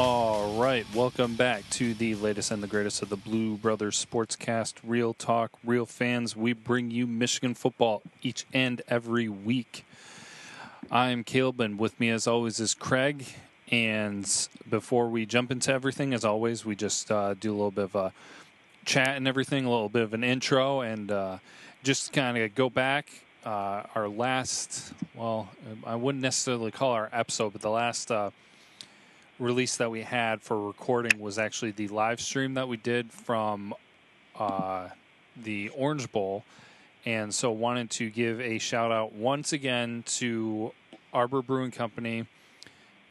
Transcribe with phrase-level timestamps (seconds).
[0.00, 4.74] All right, welcome back to the latest and the greatest of the Blue Brothers Sportscast.
[4.84, 6.36] Real talk, real fans.
[6.36, 9.84] We bring you Michigan football each and every week.
[10.88, 13.24] I'm Caleb, and with me, as always, is Craig.
[13.72, 17.86] And before we jump into everything, as always, we just uh, do a little bit
[17.86, 18.12] of a
[18.84, 21.38] chat and everything, a little bit of an intro, and uh,
[21.82, 23.08] just kind of go back.
[23.44, 25.48] Uh, our last, well,
[25.84, 28.30] I wouldn't necessarily call our episode, but the last uh,
[29.38, 33.74] release that we had for recording was actually the live stream that we did from
[34.38, 34.88] uh,
[35.36, 36.44] the Orange Bowl.
[37.06, 40.72] And so wanted to give a shout out once again to
[41.12, 42.26] Arbor Brewing Company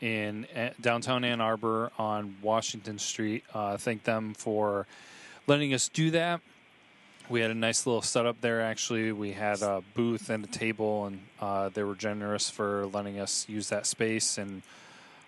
[0.02, 3.44] in uh, downtown Ann Arbor on Washington Street.
[3.54, 4.86] Uh, thank them for
[5.48, 6.42] letting us do that.
[7.30, 8.62] We had a nice little setup there.
[8.62, 13.20] Actually, we had a booth and a table, and uh, they were generous for letting
[13.20, 14.38] us use that space.
[14.38, 14.62] And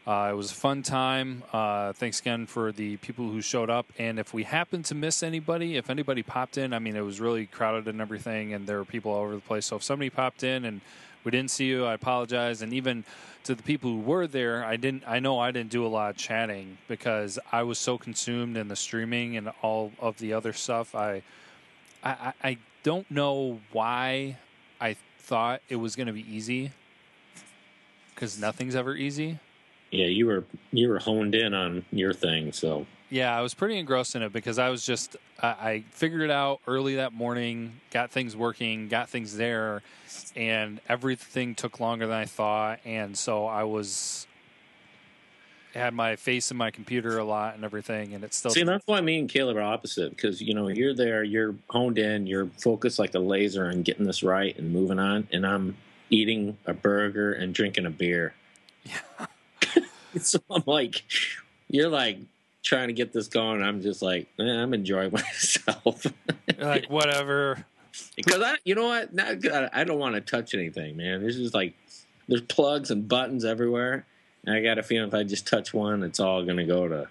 [0.07, 1.43] uh, it was a fun time.
[1.53, 3.85] Uh, thanks again for the people who showed up.
[3.99, 7.19] And if we happen to miss anybody, if anybody popped in, I mean, it was
[7.19, 9.67] really crowded and everything, and there were people all over the place.
[9.67, 10.81] So if somebody popped in and
[11.23, 12.61] we didn't see you, I apologize.
[12.61, 13.03] And even
[13.43, 15.03] to the people who were there, I didn't.
[15.05, 18.67] I know I didn't do a lot of chatting because I was so consumed in
[18.67, 20.95] the streaming and all of the other stuff.
[20.95, 21.21] I,
[22.03, 24.37] I, I don't know why
[24.79, 26.71] I thought it was going to be easy
[28.15, 29.39] because nothing's ever easy
[29.91, 33.77] yeah, you were you were honed in on your thing, so yeah, I was pretty
[33.77, 37.79] engrossed in it because I was just I, I figured it out early that morning,
[37.91, 39.81] got things working, got things there,
[40.35, 44.27] and everything took longer than I thought, and so I was
[45.73, 48.63] had my face in my computer a lot and everything, and it's still see.
[48.63, 52.27] That's why me and Caleb are opposite because you know you're there, you're honed in,
[52.27, 55.77] you're focused like a laser on getting this right and moving on, and I'm
[56.09, 58.33] eating a burger and drinking a beer.
[59.19, 59.25] Yeah.
[60.21, 61.03] so I'm like,
[61.67, 62.19] you're like
[62.63, 63.61] trying to get this going.
[63.61, 66.05] I'm just like, eh, I'm enjoying myself.
[66.57, 67.65] like whatever.
[68.15, 69.13] Because I, you know what?
[69.13, 71.21] Not, I don't want to touch anything, man.
[71.21, 71.73] There's just like
[72.27, 74.05] there's plugs and buttons everywhere,
[74.45, 77.07] and I got a feeling if I just touch one, it's all gonna go to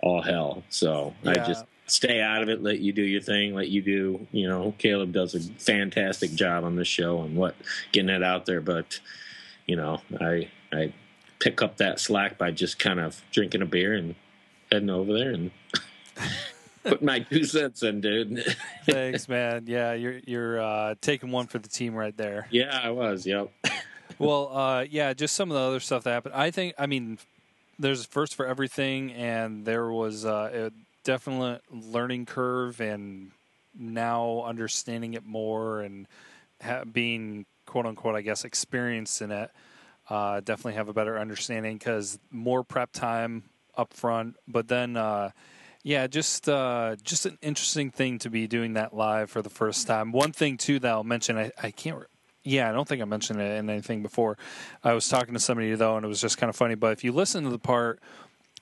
[0.00, 0.62] all hell.
[0.68, 1.30] So yeah.
[1.30, 2.62] I just stay out of it.
[2.62, 3.54] Let you do your thing.
[3.54, 4.26] Let you do.
[4.32, 7.54] You know, Caleb does a fantastic job on this show and what
[7.92, 8.60] getting it out there.
[8.60, 9.00] But
[9.66, 10.92] you know, I I
[11.44, 14.14] pick up that slack by just kind of drinking a beer and
[14.72, 15.50] heading over there and
[16.84, 18.42] put my two cents in, dude.
[18.86, 19.64] Thanks, man.
[19.66, 22.48] Yeah, you're you're uh, taking one for the team right there.
[22.50, 23.26] Yeah, I was.
[23.26, 23.50] Yep.
[24.18, 26.34] well, uh, yeah, just some of the other stuff that happened.
[26.34, 26.74] I think.
[26.78, 27.18] I mean,
[27.78, 30.70] there's a first for everything, and there was uh, a
[31.04, 33.32] definite learning curve, and
[33.78, 36.06] now understanding it more and
[36.62, 39.50] ha- being quote unquote, I guess, experienced in it
[40.08, 43.44] uh, definitely have a better understanding because more prep time
[43.76, 44.36] up front.
[44.46, 45.30] But then, uh,
[45.82, 49.86] yeah, just uh, just an interesting thing to be doing that live for the first
[49.86, 50.12] time.
[50.12, 51.98] One thing too that I'll mention, I, I can't.
[51.98, 52.06] Re-
[52.42, 54.36] yeah, I don't think I mentioned it in anything before.
[54.82, 56.74] I was talking to somebody though, and it was just kind of funny.
[56.74, 58.00] But if you listen to the part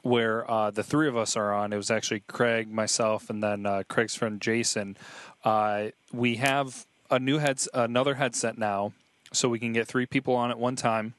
[0.03, 3.67] where uh, the three of us are on, it was actually Craig, myself, and then
[3.67, 4.97] uh, Craig's friend Jason.
[5.45, 8.93] Uh, we have a new heads, another headset now,
[9.33, 11.15] so we can get three people on at one time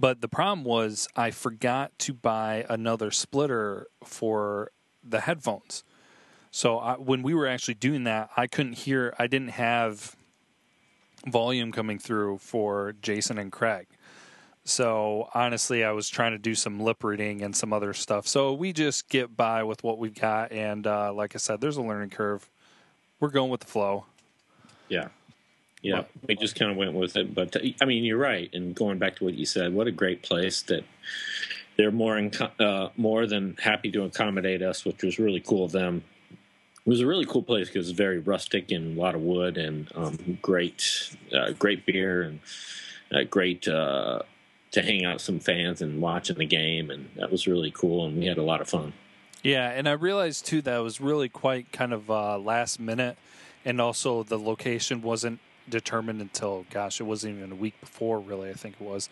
[0.00, 4.70] but the problem was I forgot to buy another splitter for
[5.02, 5.84] the headphones.
[6.50, 9.14] So I, when we were actually doing that, I couldn't hear.
[9.18, 10.16] I didn't have
[11.26, 13.86] volume coming through for Jason and Craig.
[14.64, 18.26] So honestly, I was trying to do some lip reading and some other stuff.
[18.26, 21.78] So we just get by with what we've got, and uh, like I said, there's
[21.78, 22.48] a learning curve.
[23.18, 24.04] We're going with the flow.
[24.88, 25.08] Yeah.
[25.82, 27.34] Yeah, we just kind of went with it.
[27.34, 28.50] But I mean, you're right.
[28.52, 30.84] And going back to what you said, what a great place that
[31.76, 35.72] they're more in, uh, more than happy to accommodate us, which was really cool of
[35.72, 36.02] them.
[36.84, 39.56] It was a really cool place because it's very rustic and a lot of wood
[39.56, 42.40] and um, great, uh, great beer and
[43.12, 44.22] uh, great uh,
[44.72, 48.06] to hang out with some fans and watching the game, and that was really cool.
[48.06, 48.92] And we had a lot of fun.
[49.42, 53.16] Yeah, and I realized too that it was really quite kind of uh, last minute,
[53.64, 58.18] and also the location wasn't determined until gosh, it wasn't even a week before.
[58.18, 59.08] Really, I think it was.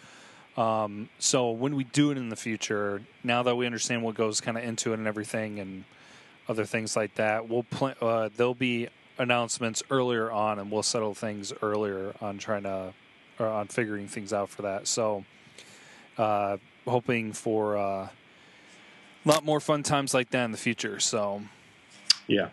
[0.57, 4.41] Um, so when we do it in the future, now that we understand what goes
[4.41, 5.85] kind of into it and everything, and
[6.49, 7.95] other things like that, we'll plan.
[8.01, 8.89] Uh, there'll be
[9.19, 12.93] announcements earlier on, and we'll settle things earlier on trying to
[13.39, 14.89] or on figuring things out for that.
[14.89, 15.25] So,
[16.17, 16.57] uh,
[16.87, 18.11] hoping for uh, a
[19.25, 21.01] lot more fun times like that in the future.
[21.01, 21.43] So,
[22.27, 22.49] yeah,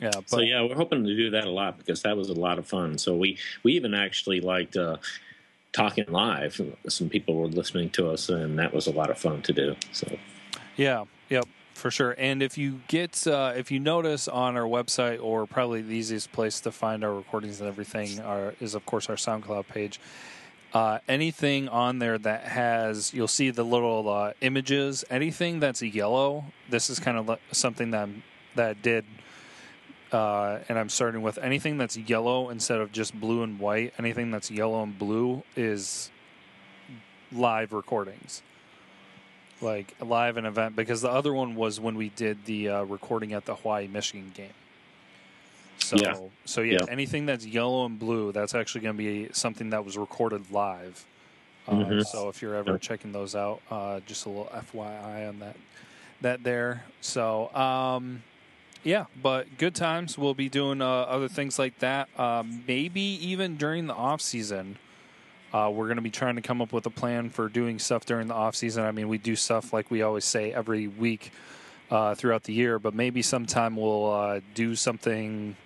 [0.00, 0.10] yeah.
[0.14, 2.58] But, so yeah, we're hoping to do that a lot because that was a lot
[2.58, 2.98] of fun.
[2.98, 4.98] So we we even actually liked uh,
[5.72, 6.60] talking live.
[6.88, 9.76] Some people were listening to us, and that was a lot of fun to do.
[9.92, 10.18] So,
[10.76, 12.14] yeah, yep, for sure.
[12.18, 16.32] And if you get, uh, if you notice on our website, or probably the easiest
[16.32, 20.00] place to find our recordings and everything, are, is of course our SoundCloud page.
[20.72, 25.04] Uh, anything on there that has, you'll see the little uh, images.
[25.08, 28.08] Anything that's yellow, this is kind of something that
[28.56, 29.04] that did
[30.12, 33.94] uh, and I'm starting with anything that's yellow instead of just blue and white.
[33.98, 36.10] Anything that's yellow and blue is
[37.32, 38.42] live recordings,
[39.60, 40.76] like live an event.
[40.76, 44.30] Because the other one was when we did the uh, recording at the Hawaii Michigan
[44.34, 44.50] game.
[45.78, 46.16] So, yeah.
[46.44, 49.84] so yeah, yeah, anything that's yellow and blue, that's actually going to be something that
[49.84, 51.04] was recorded live.
[51.68, 52.00] Uh, mm-hmm.
[52.02, 55.56] So if you're ever checking those out, uh, just a little FYI on that,
[56.22, 56.84] that there.
[57.00, 58.22] So, um,
[58.86, 60.16] yeah, but good times.
[60.16, 62.08] We'll be doing uh, other things like that.
[62.16, 64.78] Uh, maybe even during the off season.
[65.52, 68.04] Uh, we're going to be trying to come up with a plan for doing stuff
[68.04, 68.84] during the off season.
[68.84, 71.32] I mean, we do stuff like we always say every week
[71.90, 75.56] uh, throughout the year, but maybe sometime we'll uh, do something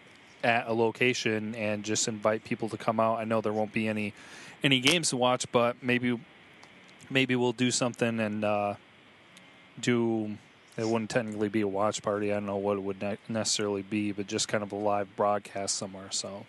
[0.43, 3.19] at a location and just invite people to come out.
[3.19, 4.15] I know there won't be any
[4.63, 6.19] any games to watch, but maybe
[7.11, 8.75] maybe we'll do something and uh,
[9.79, 10.39] do
[10.81, 12.33] it wouldn't technically be a watch party.
[12.33, 15.77] I don't know what it would necessarily be, but just kind of a live broadcast
[15.77, 16.09] somewhere.
[16.11, 16.47] So,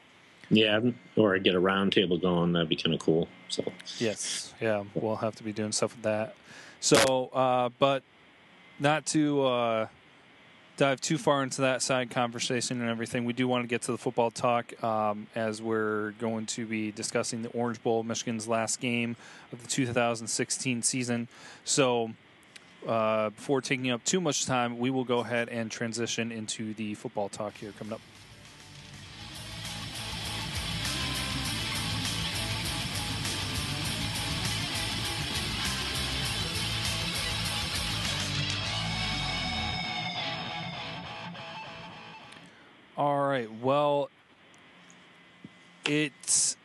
[0.50, 0.80] yeah,
[1.18, 2.54] or get a roundtable going.
[2.54, 3.28] That'd be kind of cool.
[3.50, 3.64] So,
[3.98, 6.36] yes, yeah, we'll have to be doing stuff with that.
[6.80, 8.04] So, uh, but
[8.80, 9.88] not to uh,
[10.78, 13.26] dive too far into that side conversation and everything.
[13.26, 16.92] We do want to get to the football talk um, as we're going to be
[16.92, 19.18] discussing the Orange Bowl, Michigan's last game
[19.52, 21.28] of the 2016 season.
[21.66, 22.12] So
[22.88, 26.96] uh, before taking up too much time, we will go ahead and transition into the
[26.96, 28.02] football talk here coming up.
[42.98, 43.50] All right.
[43.62, 44.10] Well,
[45.86, 46.56] it's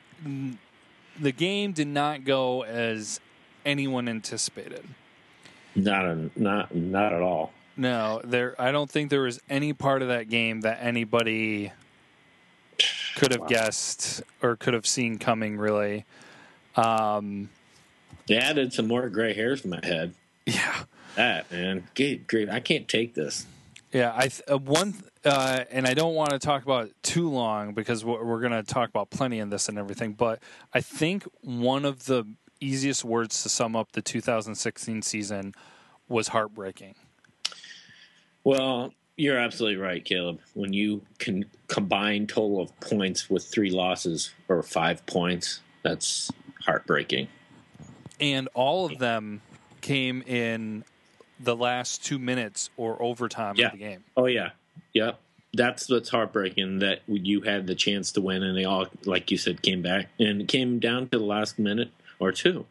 [1.18, 3.20] the game did not go as
[3.64, 4.84] anyone anticipated.
[5.76, 7.52] Not a, not not at all.
[7.76, 8.60] No, there.
[8.60, 11.72] I don't think there was any part of that game that anybody
[13.16, 13.46] could have wow.
[13.46, 15.58] guessed or could have seen coming.
[15.58, 16.06] Really,
[16.76, 17.50] um,
[18.26, 20.14] they added some more gray hairs in my head.
[20.46, 20.84] Yeah,
[21.16, 22.48] that man, great, great.
[22.48, 23.46] I can't take this.
[23.92, 24.94] Yeah, I uh, one,
[25.24, 28.52] uh, and I don't want to talk about it too long because we're, we're going
[28.52, 30.14] to talk about plenty in this and everything.
[30.14, 30.40] But
[30.72, 32.26] I think one of the
[32.60, 35.54] easiest words to sum up the 2016 season
[36.08, 36.94] was heartbreaking.
[38.44, 40.40] Well, you're absolutely right, Caleb.
[40.54, 46.30] When you can combine total of points with three losses or five points, that's
[46.64, 47.28] heartbreaking.
[48.20, 49.40] And all of them
[49.80, 50.84] came in
[51.40, 53.66] the last two minutes or overtime yeah.
[53.66, 54.04] of the game.
[54.16, 54.50] Oh yeah,
[54.92, 55.20] yep.
[55.52, 59.38] That's what's heartbreaking that you had the chance to win and they all, like you
[59.38, 62.66] said, came back and it came down to the last minute or two.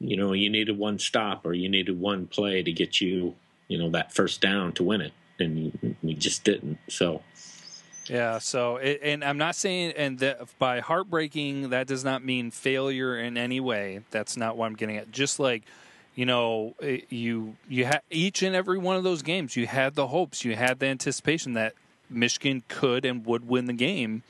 [0.00, 3.34] You know, you needed one stop or you needed one play to get you,
[3.68, 6.78] you know, that first down to win it, and we just didn't.
[6.88, 7.22] So.
[8.06, 13.18] Yeah, so and I'm not saying and that by heartbreaking that does not mean failure
[13.18, 14.00] in any way.
[14.10, 15.10] That's not what I'm getting at.
[15.10, 15.62] Just like
[16.14, 19.94] you know, eh, you you had each and every one of those games, you had
[19.94, 21.74] the hopes, you had the anticipation that
[22.10, 24.22] Michigan could and would win the game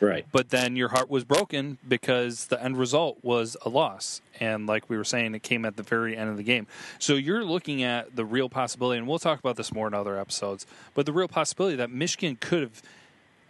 [0.00, 0.26] Right.
[0.32, 4.22] But then your heart was broken because the end result was a loss.
[4.40, 6.66] And like we were saying, it came at the very end of the game.
[6.98, 10.18] So you're looking at the real possibility, and we'll talk about this more in other
[10.18, 12.82] episodes, but the real possibility that Michigan could have.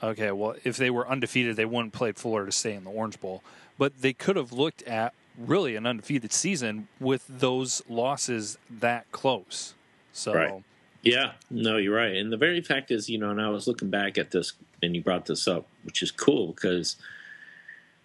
[0.02, 3.42] Okay, well, if they were undefeated, they wouldn't play Florida State in the Orange Bowl.
[3.78, 9.74] But they could have looked at really an undefeated season with those losses that close.
[10.12, 10.34] So.
[10.34, 10.62] Right.
[11.02, 12.16] Yeah, no, you're right.
[12.16, 14.52] And the very fact is, you know, and I was looking back at this
[14.82, 16.96] and you brought this up, which is cool because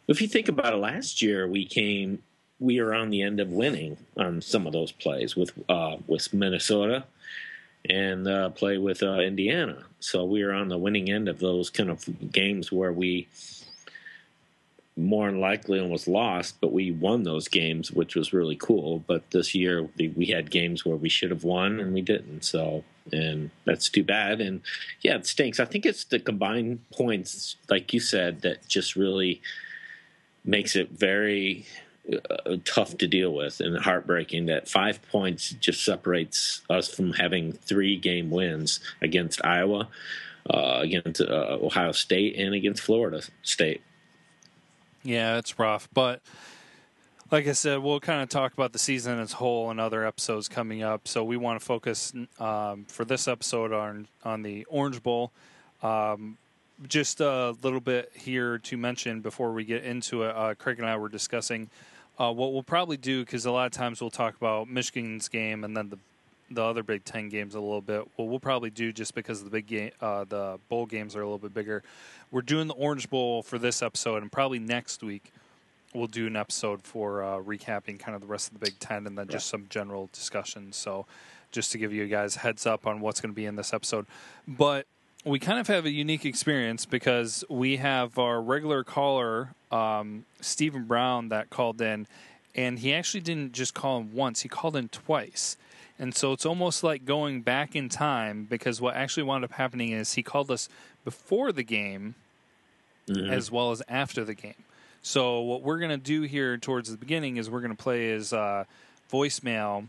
[0.07, 2.23] if you think about it, last year we came,
[2.59, 6.33] we were on the end of winning on some of those plays with uh, with
[6.33, 7.03] Minnesota
[7.89, 9.83] and uh, play with uh, Indiana.
[9.99, 13.27] So we were on the winning end of those kind of games where we
[14.97, 18.99] more than likely almost lost, but we won those games, which was really cool.
[18.99, 22.45] But this year we had games where we should have won and we didn't.
[22.45, 24.39] So, and that's too bad.
[24.39, 24.61] And
[25.01, 25.59] yeah, it stinks.
[25.59, 29.41] I think it's the combined points, like you said, that just really
[30.45, 31.65] makes it very
[32.29, 37.51] uh, tough to deal with and heartbreaking that five points just separates us from having
[37.51, 39.89] three game wins against Iowa,
[40.49, 43.81] uh, against uh, Ohio State, and against Florida State.
[45.05, 46.21] Yeah, it's rough, but
[47.31, 50.05] like I said, we'll kind of talk about the season as a whole and other
[50.05, 51.07] episodes coming up.
[51.07, 55.31] So we want to focus um, for this episode on on the Orange Bowl.
[55.83, 56.37] Um,
[56.87, 60.35] just a little bit here to mention before we get into it.
[60.35, 61.69] Uh, Craig and I were discussing
[62.19, 65.63] uh, what we'll probably do because a lot of times we'll talk about Michigan's game
[65.63, 65.99] and then the
[66.49, 68.07] the other Big Ten games a little bit.
[68.15, 71.25] What we'll probably do just because the big game, uh, the bowl games are a
[71.25, 71.83] little bit bigger.
[72.31, 75.31] We're doing the Orange Bowl for this episode, and probably next week
[75.93, 79.07] we'll do an episode for uh, recapping kind of the rest of the Big Ten
[79.07, 80.75] and then just some general discussions.
[80.75, 81.05] So,
[81.51, 84.05] just to give you guys heads up on what's going to be in this episode,
[84.47, 84.85] but
[85.23, 90.83] we kind of have a unique experience because we have our regular caller, um, Stephen
[90.83, 92.07] Brown, that called in,
[92.53, 95.57] and he actually didn't just call in once; he called in twice.
[95.97, 99.91] And so it's almost like going back in time because what actually wound up happening
[99.91, 100.67] is he called us
[101.03, 102.15] before the game
[103.07, 103.29] Mhm.
[103.31, 104.63] as well as after the game.
[105.01, 108.09] So what we're going to do here towards the beginning is we're going to play
[108.09, 108.65] his uh,
[109.11, 109.87] voicemail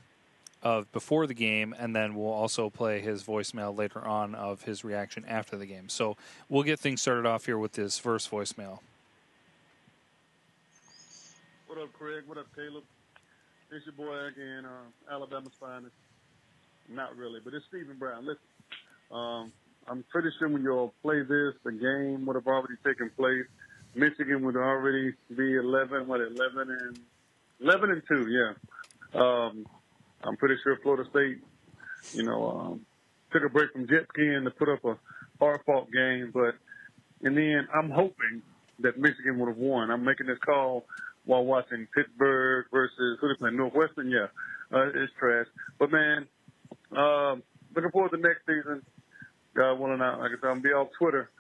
[0.63, 4.85] of before the game, and then we'll also play his voicemail later on of his
[4.85, 5.89] reaction after the game.
[5.89, 6.17] So
[6.49, 8.81] we'll get things started off here with this first voicemail.
[11.67, 12.25] What up, Craig?
[12.27, 12.85] What up, Caleb?
[13.71, 15.95] It's your boy again, uh, Alabama's finest.
[16.89, 18.25] Not really, but it's Stephen Brown.
[18.25, 18.39] Listen,
[19.11, 19.53] um,
[19.89, 23.45] I'm pretty sure when y'all play this, the game would have already taken place.
[23.97, 27.01] Michigan would already be 11, what, 11 and
[27.61, 29.21] 11 and two, yeah.
[29.21, 29.67] Um,
[30.23, 31.39] I'm pretty sure Florida State,
[32.13, 32.87] you know, um,
[33.33, 34.97] took a break from jet skiing to put up a
[35.41, 36.55] hard fought game, but
[37.23, 38.43] in the end, I'm hoping
[38.81, 39.91] that Michigan would have won.
[39.91, 40.85] I'm making this call
[41.27, 44.11] while watching Pittsburgh versus who they play Northwestern.
[44.11, 44.27] Yeah,
[44.73, 45.47] uh, it's trash.
[45.79, 46.27] But man,
[46.97, 47.43] um,
[47.75, 48.83] looking forward to next season.
[49.55, 51.31] God willing, I, like I said, I'm be off Twitter,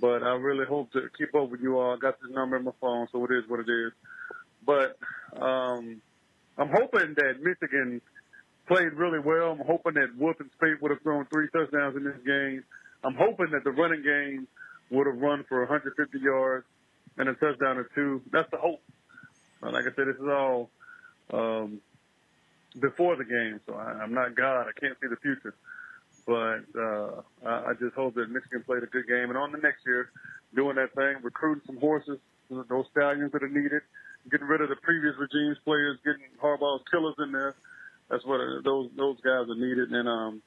[0.00, 1.94] but I really hope to keep up with you all.
[1.94, 3.92] I got this number in my phone, so it is what it is.
[4.64, 4.96] But
[5.40, 6.00] um,
[6.56, 8.00] I'm hoping that Michigan
[8.68, 9.50] played really well.
[9.52, 12.64] I'm hoping that Wolf and would have thrown three touchdowns in this game.
[13.02, 14.48] I'm hoping that the running game
[14.90, 16.64] would have run for 150 yards
[17.18, 18.22] and a touchdown or two.
[18.32, 18.80] That's the hope.
[19.72, 20.70] Like I said, this is all
[21.32, 21.80] um,
[22.80, 24.66] before the game, so I, I'm not God.
[24.66, 25.54] I can't see the future.
[26.26, 29.28] But uh, I, I just hope that Michigan played a good game.
[29.28, 30.10] And on the next year,
[30.54, 32.18] doing that thing, recruiting some horses,
[32.48, 33.82] those stallions that are needed,
[34.30, 37.54] getting rid of the previous regime's players, getting Harbaugh's killers in there.
[38.08, 39.90] That's what uh, those those guys are needed.
[39.92, 40.42] And um,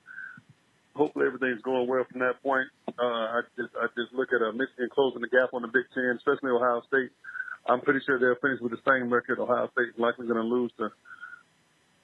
[0.96, 2.68] hopefully everything's going well from that point.
[2.98, 5.86] Uh, I just I just look at uh, Michigan closing the gap on the Big
[5.94, 7.12] Ten, especially Ohio State.
[7.68, 9.40] I'm pretty sure they'll finish with the same record.
[9.40, 10.90] Ohio State's likely going to lose to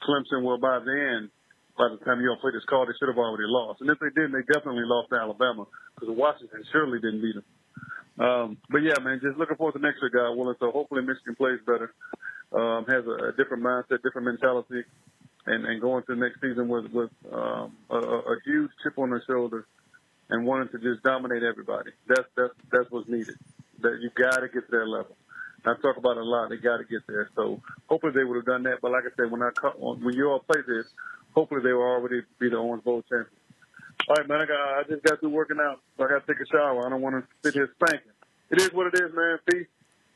[0.04, 0.44] Clemson.
[0.44, 1.32] Well, by then,
[1.78, 3.82] by the time y'all play this call, they should have already lost.
[3.82, 5.66] And if they didn't, they definitely lost to Alabama
[5.96, 7.48] because Washington surely didn't beat them.
[8.20, 10.56] Um, but yeah, man, just looking forward to next year, God willing.
[10.60, 11.94] So hopefully Michigan plays better,
[12.54, 14.84] um, has a, a different mindset, different mentality,
[15.48, 19.10] and, and going to the next season with with um, a, a huge chip on
[19.10, 19.66] their shoulder
[20.30, 21.92] and wanting to just dominate everybody.
[22.08, 23.36] That's that's that's what's needed.
[23.82, 25.16] That you got to get to that level.
[25.66, 26.50] I talk about a lot.
[26.50, 27.30] They got to get there.
[27.36, 28.80] So hopefully they would have done that.
[28.82, 30.86] But like I said, when I cut, when you all play this,
[31.34, 33.30] hopefully they will already be the Orange Bowl champions.
[34.10, 34.42] All right, man.
[34.42, 36.86] I got I just got through working out, so I got to take a shower.
[36.86, 38.12] I don't want to sit here spanking.
[38.52, 39.40] It is what it is, man.
[39.50, 39.68] Peace.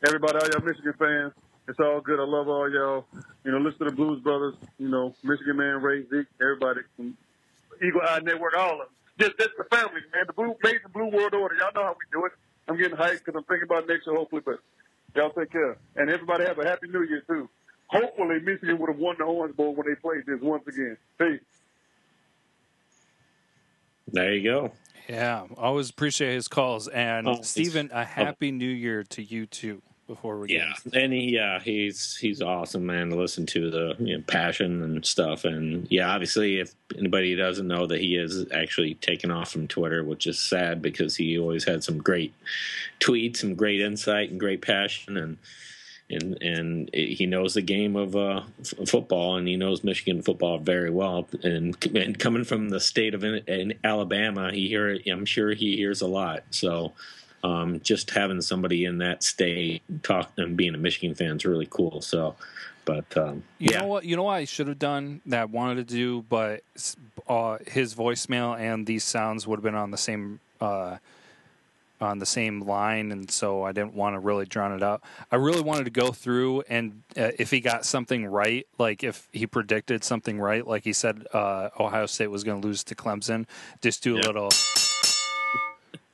[0.05, 1.33] Everybody, all y'all Michigan fans.
[1.67, 2.19] It's all good.
[2.19, 3.05] I love all y'all.
[3.43, 4.55] You know, listen to the Blues Brothers.
[4.77, 8.87] You know, Michigan Man, Ray, Zeke, everybody, Eagle Eye Network, all of them.
[9.19, 10.25] Just that's the family, man.
[10.27, 11.55] The blue, major Blue World Order.
[11.55, 12.33] Y'all know how we do it.
[12.67, 14.41] I'm getting hyped because I'm thinking about next year, hopefully.
[14.45, 14.59] But
[15.17, 17.49] y'all take care, and everybody have a happy New Year too.
[17.87, 20.97] Hopefully, Michigan would have won the Orange Bowl when they played this once again.
[21.17, 21.39] Peace.
[24.09, 24.71] There you go.
[25.09, 26.87] Yeah, always appreciate his calls.
[26.87, 29.81] And Oh, Stephen, a happy new year to you too.
[30.07, 33.09] Before we Yeah, get and he, yeah, he's he's awesome, man.
[33.09, 37.67] To listen to the you know, passion and stuff, and yeah, obviously, if anybody doesn't
[37.67, 41.65] know that he is actually taken off from Twitter, which is sad because he always
[41.65, 42.33] had some great
[43.01, 45.37] tweets, some great insight, and great passion, and
[46.09, 50.57] and and he knows the game of uh, f- football, and he knows Michigan football
[50.57, 51.27] very well.
[51.43, 55.75] And, and coming from the state of in, in Alabama, he hear I'm sure he
[55.75, 56.43] hears a lot.
[56.51, 56.93] So
[57.43, 61.67] um, just having somebody in that state talk and being a Michigan fan is really
[61.69, 62.01] cool.
[62.01, 62.35] So,
[62.85, 64.05] but um, You yeah, know what?
[64.05, 66.61] You know what I should have done that I wanted to do, but
[67.27, 70.97] uh, his voicemail and these sounds would have been on the same uh,
[71.99, 75.01] on the same line, and so I didn't want to really drown it out.
[75.31, 79.27] I really wanted to go through and uh, if he got something right, like if
[79.31, 82.95] he predicted something right, like he said uh, Ohio State was going to lose to
[82.95, 83.45] Clemson,
[83.81, 84.27] just do a Yeah.
[84.27, 84.49] little.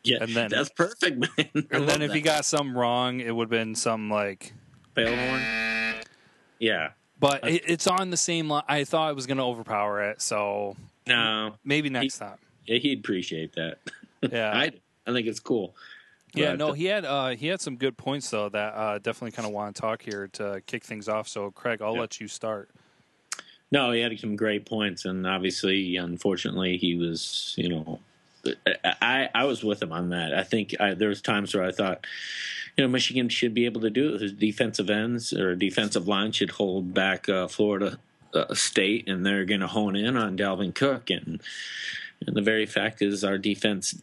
[0.04, 1.30] Yeah, and then- that's perfect, man.
[1.38, 2.16] I And then if that.
[2.16, 4.54] he got some wrong, it would have been some like
[4.96, 6.04] Failhorn,
[6.60, 6.90] yeah.
[7.20, 8.64] But it, it's on the same line.
[8.68, 10.76] I thought it was going to overpower it, so
[11.08, 12.38] No, maybe next time.
[12.66, 13.78] yeah, he'd appreciate that.
[14.32, 14.52] Yeah.
[14.56, 14.72] I
[15.06, 15.76] I think it's cool.
[16.34, 19.32] Yeah, But, no, he had uh, he had some good points though that uh, definitely
[19.32, 21.28] kind of want to talk here to kick things off.
[21.28, 22.00] So, Craig, I'll Yeah.
[22.02, 22.70] let you start.
[23.70, 27.54] No, he had some great points, and obviously, unfortunately, he was.
[27.58, 28.00] You know,
[29.02, 30.34] I I was with him on that.
[30.34, 32.06] I think I, there was times where I thought,
[32.78, 34.22] you know, Michigan should be able to do it.
[34.22, 38.00] His defensive ends or defensive line should hold back uh, Florida
[38.34, 41.10] uh, State, and they're going to hone in on Dalvin Cook.
[41.10, 41.42] And
[42.26, 44.02] and the very fact is, our defense.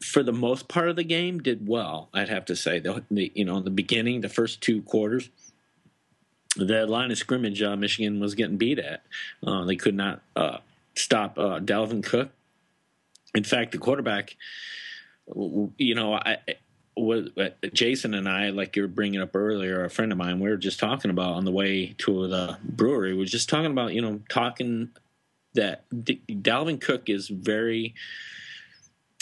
[0.00, 2.08] For the most part of the game, did well.
[2.12, 5.30] I'd have to say, the, the you know, in the beginning, the first two quarters,
[6.56, 9.04] the line of scrimmage uh, Michigan was getting beat at.
[9.46, 10.58] Uh, they could not uh,
[10.96, 12.30] stop uh, Dalvin Cook.
[13.34, 14.36] In fact, the quarterback,
[15.34, 16.38] you know, I
[16.96, 17.30] was
[17.72, 20.56] Jason and I, like you were bringing up earlier, a friend of mine, we were
[20.56, 23.12] just talking about on the way to the brewery.
[23.12, 24.90] We were just talking about, you know, talking
[25.54, 27.94] that D- Dalvin Cook is very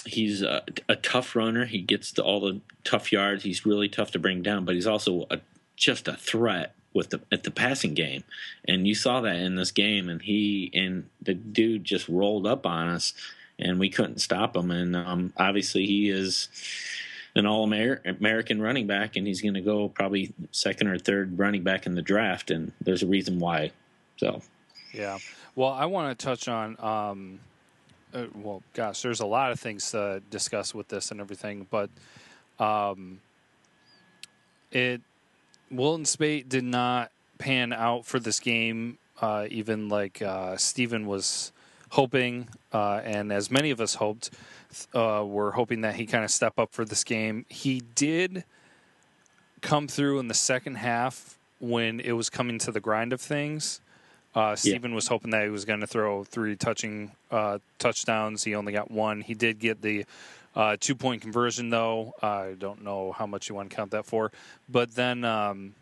[0.07, 1.67] he's a, a tough runner.
[1.67, 3.45] He gets the, all the tough yards.
[3.45, 5.41] He's really tough to bring down, but he's also a,
[5.77, 8.25] just a threat with the at the passing game.
[8.67, 10.09] And you saw that in this game.
[10.09, 13.15] And he and the dude just rolled up on us,
[13.61, 14.71] and we couldn't stop him.
[14.71, 16.49] And um, obviously, he is
[17.35, 21.63] an all American running back, and he's going to go probably second or third running
[21.63, 22.51] back in the draft.
[22.51, 23.73] And there's a reason why.
[24.17, 24.43] So
[24.93, 25.19] Yeah.
[25.55, 26.77] Well, I want to touch on.
[26.81, 27.41] Um,
[28.13, 31.91] uh, well, gosh, there's a lot of things to discuss with this and everything, but
[32.59, 33.21] um,
[34.73, 35.01] it
[35.71, 40.57] Wilton Speight did not pan out for this game, uh, even like uh,
[41.07, 41.53] was
[41.91, 44.31] hoping, uh, and as many of us hoped,
[44.95, 47.45] uh, were hoping that he kind of step up for this game.
[47.49, 48.45] He did
[49.61, 53.81] come through in the second half when it was coming to the grind of things.
[54.35, 58.45] Uh, Stephen was hoping that he was going to throw three touching uh, touchdowns.
[58.45, 59.21] He only got one.
[59.21, 60.07] He did get the
[60.55, 62.15] uh, two point conversion, though.
[62.23, 64.31] I don't know how much you want to count that for.
[64.69, 65.75] But then, um,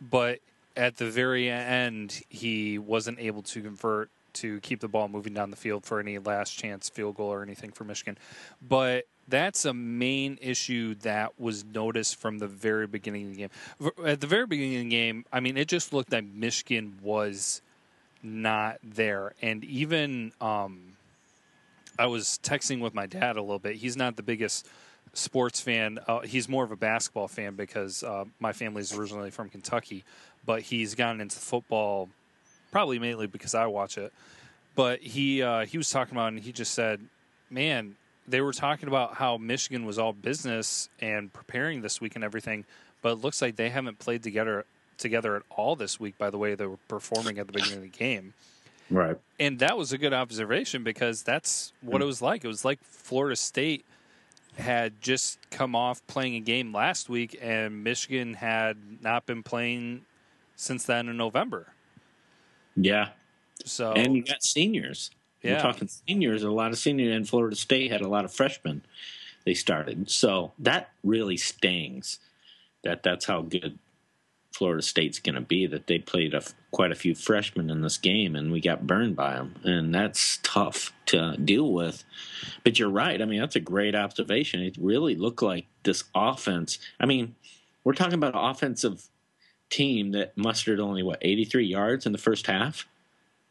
[0.00, 0.38] but
[0.74, 5.50] at the very end, he wasn't able to convert to keep the ball moving down
[5.50, 8.18] the field for any last chance field goal or anything for Michigan.
[8.66, 14.06] But that's a main issue that was noticed from the very beginning of the game.
[14.06, 17.62] At the very beginning of the game, I mean, it just looked like Michigan was
[18.22, 19.34] not there.
[19.40, 20.94] And even um,
[21.98, 23.76] I was texting with my dad a little bit.
[23.76, 24.66] He's not the biggest
[25.12, 25.98] sports fan.
[26.06, 30.04] Uh, he's more of a basketball fan because uh, my family's originally from Kentucky,
[30.44, 32.08] but he's gotten into football
[32.74, 34.12] probably mainly because I watch it.
[34.74, 37.00] But he uh, he was talking about, and he just said,
[37.48, 37.94] "Man,
[38.26, 42.64] they were talking about how Michigan was all business and preparing this week and everything,
[43.00, 44.66] but it looks like they haven't played together
[44.98, 46.18] together at all this week.
[46.18, 48.34] By the way, they were performing at the beginning of the game."
[48.90, 49.16] right.
[49.38, 52.44] And that was a good observation because that's what it was like.
[52.44, 53.84] It was like Florida State
[54.58, 60.06] had just come off playing a game last week, and Michigan had not been playing
[60.56, 61.73] since then in November.
[62.76, 63.10] Yeah,
[63.64, 65.10] So and you got seniors.
[65.42, 65.54] Yeah.
[65.54, 66.42] We're talking seniors.
[66.42, 68.82] A lot of seniors, in Florida State had a lot of freshmen.
[69.44, 72.18] They started, so that really stings.
[72.82, 73.78] That that's how good
[74.52, 75.66] Florida State's going to be.
[75.66, 79.16] That they played a, quite a few freshmen in this game, and we got burned
[79.16, 82.04] by them, and that's tough to deal with.
[82.62, 83.20] But you're right.
[83.20, 84.60] I mean, that's a great observation.
[84.62, 86.78] It really looked like this offense.
[86.98, 87.34] I mean,
[87.84, 89.08] we're talking about offensive
[89.74, 92.86] team that mustered only what 83 yards in the first half.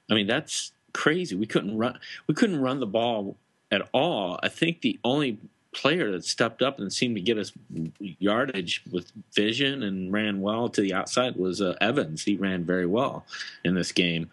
[0.10, 1.36] I mean, that's crazy.
[1.36, 2.00] We couldn't run.
[2.28, 3.36] We couldn't run the ball
[3.72, 4.40] at all.
[4.42, 5.38] I think the only
[5.74, 7.52] player that stepped up and seemed to get us
[8.00, 12.24] yardage with vision and ran well to the outside was uh, Evans.
[12.24, 13.26] He ran very well
[13.66, 14.30] in this game,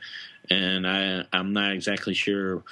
[0.49, 2.63] and I I'm not exactly sure.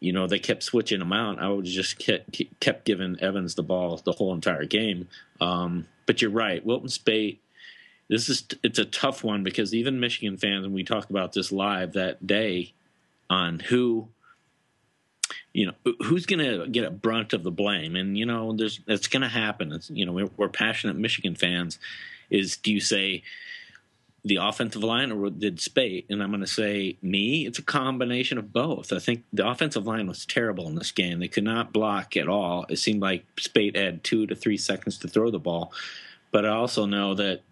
[0.00, 1.38] You know, they kept switching him out.
[1.38, 5.08] I would just kept, kept giving Evans the ball the whole entire game.
[5.40, 7.38] Um, but you're right, Wilton Speight
[8.14, 11.50] this is it's a tough one because even Michigan fans, and we talked about this
[11.50, 12.72] live that day
[13.28, 14.06] on who
[15.52, 18.78] you know who's going to get a brunt of the blame, and you know there's
[18.86, 19.72] it's going to happen.
[19.72, 21.80] It's, you know we're, we're passionate Michigan fans.
[22.30, 23.24] Is do you say
[24.24, 26.06] the offensive line or did Speight?
[26.08, 27.46] And I'm going to say me.
[27.46, 28.92] It's a combination of both.
[28.92, 31.18] I think the offensive line was terrible in this game.
[31.18, 32.64] They could not block at all.
[32.68, 35.72] It seemed like Speight had two to three seconds to throw the ball.
[36.30, 37.42] But I also know that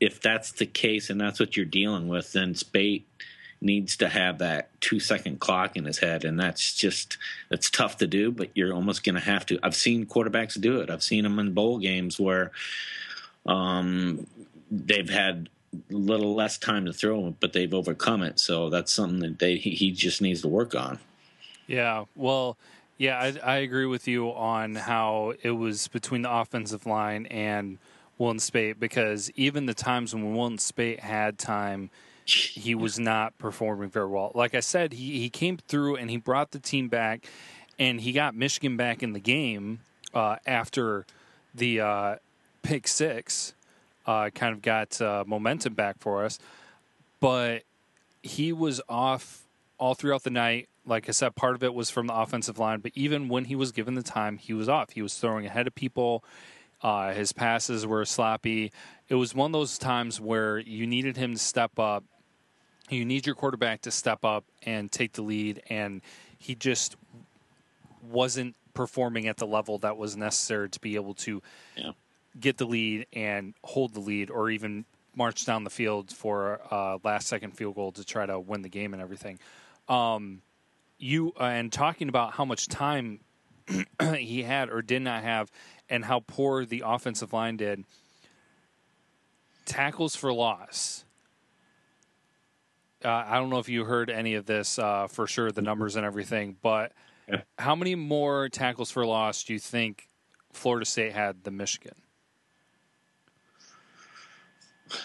[0.00, 3.04] if that's the case and that's what you're dealing with, then Speight
[3.60, 7.18] needs to have that two second clock in his head, and that's just
[7.50, 8.30] that's tough to do.
[8.30, 9.58] But you're almost going to have to.
[9.62, 10.90] I've seen quarterbacks do it.
[10.90, 12.50] I've seen them in bowl games where
[13.46, 14.26] um,
[14.70, 18.40] they've had a little less time to throw, but they've overcome it.
[18.40, 20.98] So that's something that they he, he just needs to work on.
[21.66, 22.56] Yeah, well,
[22.98, 27.78] yeah, I, I agree with you on how it was between the offensive line and
[28.20, 31.88] Wilton Speight because even the times when Wilton Speight had time,
[32.26, 34.30] he was not performing very well.
[34.34, 37.26] Like I said, he, he came through and he brought the team back,
[37.78, 39.80] and he got Michigan back in the game
[40.12, 41.06] uh, after
[41.54, 42.16] the uh,
[42.62, 43.54] pick six.
[44.06, 46.38] Uh, kind of got uh, momentum back for us,
[47.20, 47.62] but
[48.22, 49.44] he was off
[49.78, 50.68] all throughout the night.
[50.84, 53.54] Like I said, part of it was from the offensive line, but even when he
[53.54, 54.90] was given the time, he was off.
[54.90, 56.24] He was throwing ahead of people.
[56.82, 58.72] Uh, his passes were sloppy.
[59.08, 62.04] It was one of those times where you needed him to step up.
[62.88, 66.00] You need your quarterback to step up and take the lead, and
[66.38, 66.96] he just
[68.02, 71.42] wasn't performing at the level that was necessary to be able to
[71.76, 71.92] Yeah.
[72.38, 76.98] get the lead and hold the lead, or even march down the field for a
[77.02, 79.38] last second field goal to try to win the game and everything.
[79.88, 80.42] Um,
[80.98, 83.20] you uh, and talking about how much time
[84.18, 85.50] he had or did not have,
[85.90, 87.84] and how poor the offensive line did.
[89.66, 91.04] Tackles for loss.
[93.04, 95.96] Uh, I don't know if you heard any of this uh, for sure, the numbers
[95.96, 96.92] and everything, but
[97.28, 97.42] Yeah.
[97.58, 100.08] how many more tackles for loss do you think
[100.52, 101.94] Florida State had than Michigan?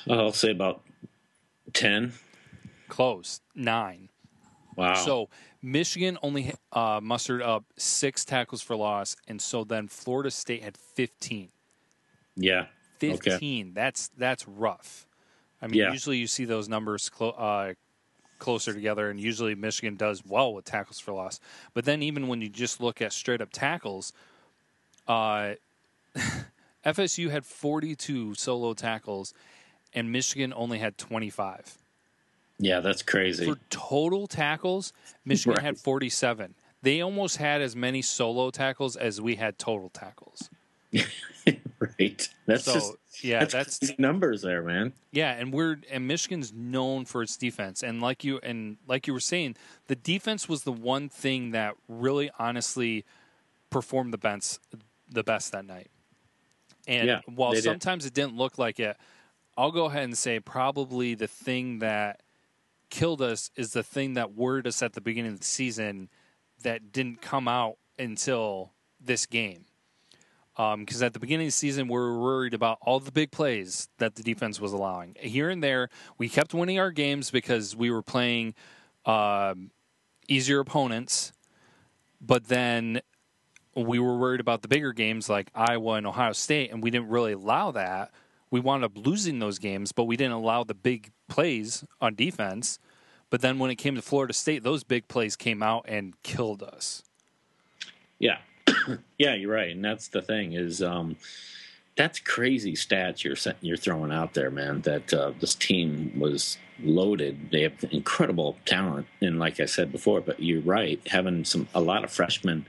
[0.10, 0.82] I'll say about
[1.74, 2.14] ten.
[2.90, 4.10] Close, nine.
[4.76, 4.94] Wow.
[4.96, 5.30] So
[5.62, 10.78] Michigan only uh, mustered up six tackles for loss, and so then Florida State had
[10.78, 11.50] fifteen.
[12.36, 12.66] yeah.
[13.04, 13.18] Okay.
[13.18, 13.74] Fifteen.
[13.74, 15.06] That's that's rough.
[15.62, 15.92] I mean, Yeah.
[15.92, 17.74] usually you see those numbers clo- uh,
[18.40, 21.40] closer together, and usually Michigan does well with tackles for loss.
[21.74, 24.14] But then even when you just look at straight up tackles,
[25.08, 25.54] uh,
[26.86, 29.34] FSU had forty two solo tackles,
[29.94, 31.78] and Michigan only had twenty five.
[32.58, 33.46] Yeah, that's crazy.
[33.46, 34.94] For total tackles,
[35.26, 35.64] Michigan Right.
[35.64, 36.56] had 47.
[36.82, 40.50] They almost had as many solo tackles as we had total tackles.
[42.00, 42.30] right.
[42.46, 44.94] That's So, just yeah, that's, that's numbers there, man.
[45.12, 47.84] yeah, and we're and Michigan's known for its defense.
[47.84, 49.56] And like you and like you were saying,
[49.88, 53.04] the defense was the one thing that really honestly
[53.70, 54.60] performed the best
[55.10, 55.88] the best that night.
[56.88, 57.64] And Yeah, while they did.
[57.64, 58.96] sometimes it didn't look like it,
[59.58, 62.22] I'll go ahead and say probably the thing that
[62.90, 66.10] killed us is the thing that worried us at the beginning of the season
[66.64, 69.66] that didn't come out until this game.
[70.56, 73.90] Because at the beginning of the season, we were worried about all the big plays
[73.98, 75.16] that the defense was allowing.
[75.20, 78.56] Here and there, we kept winning our games because we were playing
[79.06, 79.72] um,
[80.30, 81.34] easier opponents.
[82.22, 83.02] But then
[83.76, 87.10] we were worried about the bigger games like Iowa and Ohio State, and we didn't
[87.10, 88.12] really allow that.
[88.52, 92.80] We wound up losing those games, but we didn't allow the big plays on defense.
[93.30, 96.64] But then when it came to Florida State, those big plays came out and killed
[96.64, 97.04] us.
[98.20, 98.38] Yeah.
[99.18, 99.72] yeah, you're right.
[99.72, 101.18] And that's the thing is um
[101.96, 104.82] that's crazy stats you're you're throwing out there, man.
[104.82, 107.52] That uh, this team was loaded.
[107.52, 111.00] They have incredible talent, and like I said before, but you're right.
[111.08, 112.66] Having some a lot of freshmen.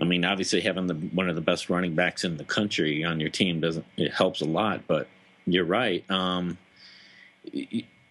[0.00, 3.20] I mean, obviously having the one of the best running backs in the country on
[3.20, 4.82] your team doesn't it helps a lot.
[4.86, 5.08] But
[5.46, 6.08] you're right.
[6.10, 6.58] Um,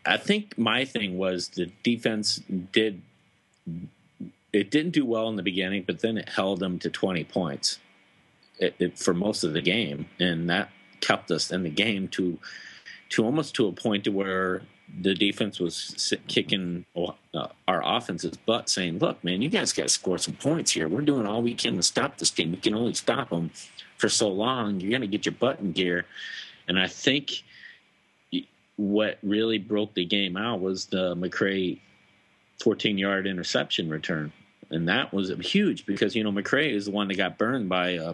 [0.06, 3.02] I think my thing was the defense did
[4.52, 7.78] it didn't do well in the beginning, but then it held them to 20 points
[8.58, 10.70] it, it, for most of the game, and that
[11.02, 12.40] kept us in the game to
[13.10, 14.62] to almost to a point to where
[15.02, 19.90] the defense was kicking uh, our offense's butt, saying, "Look, man, you guys got to
[19.90, 20.88] score some points here.
[20.88, 22.52] We're doing all we can to stop this team.
[22.52, 23.52] We can only stop them
[23.98, 24.80] for so long.
[24.80, 26.06] You're going to get your butt in gear."
[26.68, 27.44] And I think
[28.80, 31.80] what really broke the game out was the McCray
[32.64, 34.32] 14 yard interception return.
[34.72, 37.98] And that was huge because, you know, McCray is the one that got burned by
[37.98, 38.14] uh,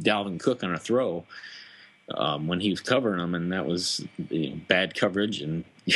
[0.00, 1.24] Dalvin Cook on a throw
[2.12, 3.34] um, when he was covering him.
[3.34, 5.40] And that was you know, bad coverage.
[5.40, 5.64] And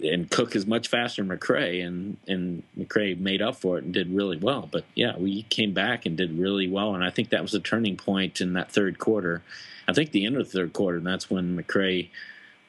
[0.00, 1.86] and Cook is much faster than McCray.
[1.86, 4.68] And, and McCray made up for it and did really well.
[4.70, 6.94] But yeah, we came back and did really well.
[6.94, 9.42] And I think that was a turning point in that third quarter.
[9.86, 12.08] I think the end of the third quarter, and that's when McCray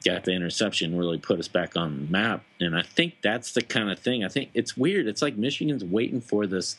[0.04, 2.44] got the interception really put us back on the map.
[2.60, 4.24] And I think that's the kind of thing.
[4.24, 5.06] I think it's weird.
[5.06, 6.76] It's like Michigan's waiting for this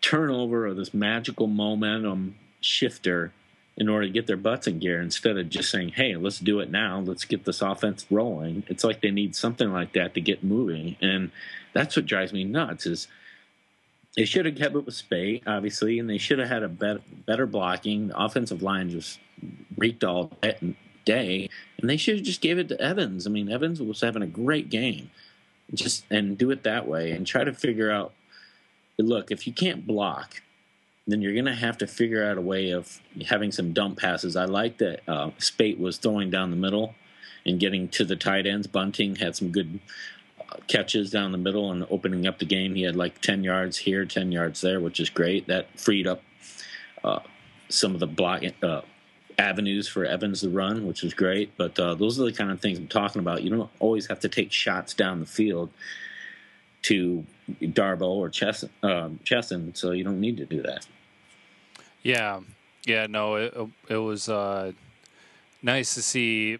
[0.00, 3.32] turnover or this magical momentum shifter
[3.76, 6.60] in order to get their butts in gear instead of just saying, hey, let's do
[6.60, 7.00] it now.
[7.00, 8.64] Let's get this offense rolling.
[8.68, 10.96] It's like they need something like that to get moving.
[11.00, 11.30] And
[11.72, 13.08] that's what drives me nuts is
[14.16, 17.00] they should have kept it with Speight, obviously, and they should have had a better,
[17.26, 18.08] better blocking.
[18.08, 19.18] The offensive line just
[19.76, 20.30] reeked all
[21.06, 23.26] day, and they should have just gave it to Evans.
[23.26, 25.10] I mean, Evans was having a great game,
[25.72, 28.12] just and do it that way and try to figure out.
[28.98, 30.42] Look, if you can't block,
[31.06, 34.36] then you're going to have to figure out a way of having some dump passes.
[34.36, 36.94] I like that uh, Speight was throwing down the middle
[37.44, 38.66] and getting to the tight ends.
[38.66, 39.80] Bunting had some good
[40.40, 42.74] uh, catches down the middle and opening up the game.
[42.74, 45.48] He had like 10 yards here, 10 yards there, which is great.
[45.48, 46.22] That freed up
[47.02, 47.20] uh,
[47.68, 48.82] some of the block uh,
[49.38, 51.56] avenues for Evans to run, which was great.
[51.56, 53.42] But uh, those are the kind of things I'm talking about.
[53.42, 55.70] You don't always have to take shots down the field
[56.82, 57.24] to
[57.60, 60.86] Darboh or Chesson, um, Chesson, so you don't need to do that.
[62.02, 62.40] Yeah,
[62.84, 63.54] yeah, no, it
[63.88, 64.72] it was uh,
[65.62, 66.58] nice to see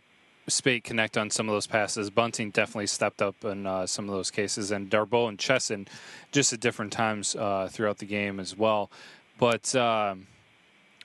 [0.49, 2.11] Speight connect on some of those passes.
[2.11, 5.87] Bunting definitely stepped up in uh, some of those cases, and Darboh and Chesson
[6.33, 8.91] just at different times uh, throughout the game as well.
[9.39, 10.27] But um,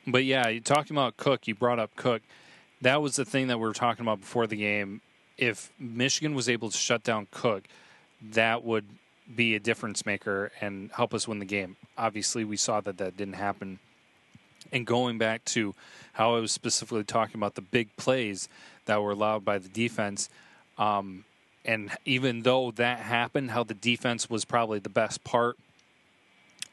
[0.06, 1.48] but yeah, you talking about Cook.
[1.48, 2.22] You brought up Cook.
[2.82, 5.02] That was the thing that we were talking about before the game.
[5.38, 7.64] If Michigan was able to shut down Cook,
[8.22, 8.86] that would
[9.36, 11.76] be a difference maker and help us win the game.
[11.98, 13.80] Obviously, we saw that that didn't happen.
[14.72, 15.74] And going back to
[16.14, 18.50] how I was specifically talking about the big plays
[18.86, 20.30] that were allowed by the defense,
[20.78, 21.26] um,
[21.66, 25.58] and even though that happened, how the defense was probably the best part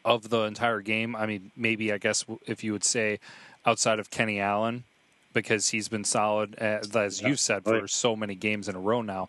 [0.05, 1.17] of the entire game.
[1.17, 3.19] I mean, maybe I guess if you would say
[3.67, 4.85] outside of Kenny Allen,
[5.33, 9.03] because he's been solid as, as you've said for so many games in a row
[9.03, 9.29] now.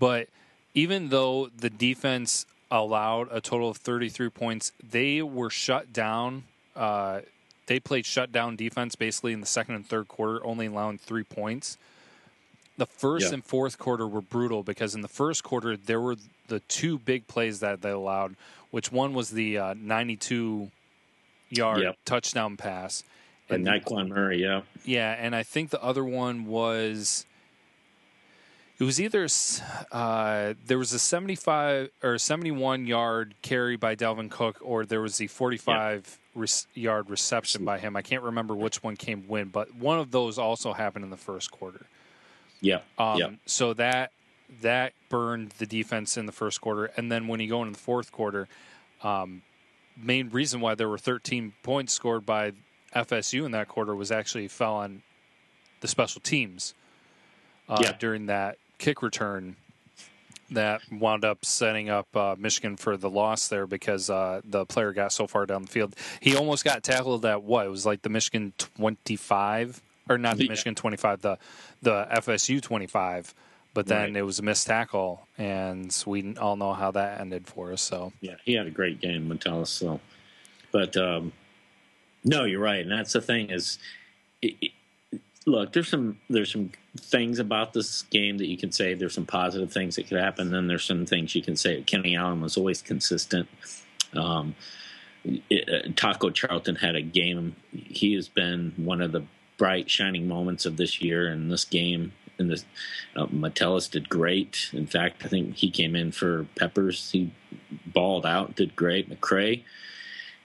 [0.00, 0.28] But
[0.74, 2.44] even though the defense
[2.78, 6.44] allowed a total of 33 points, they were shut down.
[6.74, 7.20] Uh,
[7.66, 11.78] they played shutdown defense basically in the second and third quarter, only allowing three points.
[12.76, 13.34] The first yeah.
[13.34, 16.16] and fourth quarter were brutal because in the first quarter there were
[16.48, 18.34] the two big plays that they allowed,
[18.70, 20.70] which one was the uh, 92
[21.50, 21.96] yard yep.
[22.04, 23.04] touchdown pass.
[23.48, 24.62] And Nyqwan Murray, yeah.
[24.84, 27.26] Yeah, and I think the other one was
[28.78, 29.28] it was either
[29.92, 35.18] uh, there was a 75 or 71 yard carry by Dalvin Cook or there was
[35.18, 37.94] the 45 re- yard reception by him.
[37.96, 41.16] I can't remember which one came when, but one of those also happened in the
[41.16, 41.86] first quarter.
[42.60, 42.80] Yeah.
[42.98, 43.28] Um, yeah.
[43.46, 44.10] So that
[44.60, 47.78] that burned the defense in the first quarter, and then when you go into the
[47.78, 48.48] fourth quarter,
[49.02, 49.42] um,
[49.96, 52.52] main reason why there were 13 points scored by
[52.94, 55.02] FSU in that quarter was actually fell on
[55.80, 56.74] the special teams
[57.68, 57.92] uh, yeah.
[57.98, 59.56] during that kick return
[60.50, 64.92] that wound up setting up uh, Michigan for the loss there because uh, the player
[64.92, 65.96] got so far down the field.
[66.20, 67.64] He almost got tackled at what?
[67.64, 70.50] It was like the Michigan 25 or not the yeah.
[70.50, 71.38] Michigan 25, the
[71.80, 73.34] the FSU 25
[73.72, 74.16] but then right.
[74.16, 77.82] it was a missed tackle, and we all know how that ended for us.
[77.82, 79.68] So yeah, he had a great game, Metellus.
[79.68, 79.98] So,
[80.70, 81.32] but um,
[82.22, 83.78] no, you're right, and that's the thing is,
[84.40, 84.70] it,
[85.46, 88.94] look, there's some there's some things about this game that you can say.
[88.94, 90.50] There's some positive things that could happen.
[90.50, 91.82] Then there's some things you can say.
[91.82, 93.48] Kenny Allen was always consistent.
[94.14, 94.54] Um,
[95.24, 97.56] it, uh, Taco Charlton had a game.
[97.72, 99.24] He has been one of the
[99.56, 102.62] bright shining moments of this year in this game and the
[103.16, 104.70] uh, Metellus did great.
[104.72, 107.10] In fact, I think he came in for Peppers.
[107.10, 107.32] He
[107.86, 109.08] balled out, did great.
[109.08, 109.62] McCray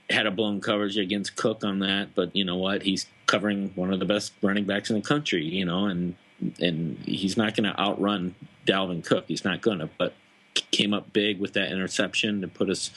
[0.10, 2.84] had a blown coverage against Cook on that, but you know what?
[2.84, 6.16] He's covering one of the best running backs in the country, you know, and
[6.60, 8.34] and he's not going to outrun
[8.66, 9.26] Dalvin Cook.
[9.28, 10.14] He's not going to, but
[10.72, 12.92] came up big with that interception to put us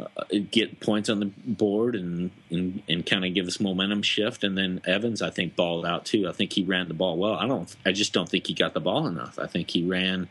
[0.00, 4.42] uh, get points on the board and and, and kind of give us momentum shift.
[4.42, 6.28] And then Evans, I think, balled out too.
[6.28, 7.34] I think he ran the ball well.
[7.34, 7.74] I don't.
[7.86, 9.38] I just don't think he got the ball enough.
[9.38, 10.28] I think he ran.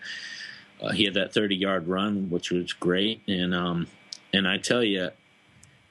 [0.81, 3.21] Uh, he had that 30 yard run, which was great.
[3.27, 3.87] And um,
[4.33, 5.09] and I tell you,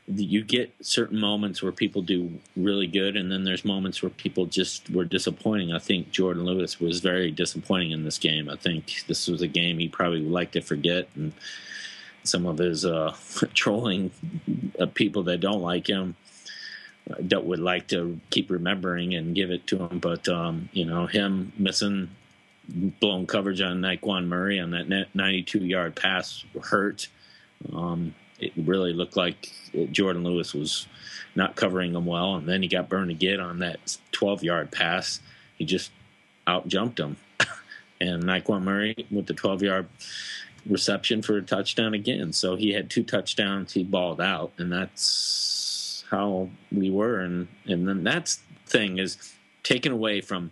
[0.09, 4.47] you get certain moments where people do really good, and then there's moments where people
[4.47, 5.73] just were disappointing.
[5.73, 8.49] I think Jourdan Lewis was very disappointing in this game.
[8.49, 11.33] I think this was a game he probably would like to forget and
[12.23, 13.15] some of his uh,
[13.55, 14.11] trolling
[14.79, 16.17] of people that don't like him
[17.21, 19.99] that would like to keep remembering and give it to him.
[19.99, 22.11] But um, you know, him missing
[22.69, 27.09] blown coverage on Nyqwan Murray on that 92 yard pass hurt.
[27.73, 30.87] Um, it really looked like Jourdan Lewis was
[31.35, 35.21] not covering him well, and then he got burned again on that 12 yard pass.
[35.57, 35.91] He just
[36.47, 37.17] out jumped him,
[38.01, 39.89] and Nyqwan Murray with the 12 yard
[40.69, 42.33] reception for a touchdown again.
[42.33, 43.73] So he had two touchdowns.
[43.73, 47.21] He balled out, and that's how we were.
[47.21, 49.17] And and then that's thing is
[49.63, 50.51] taken away from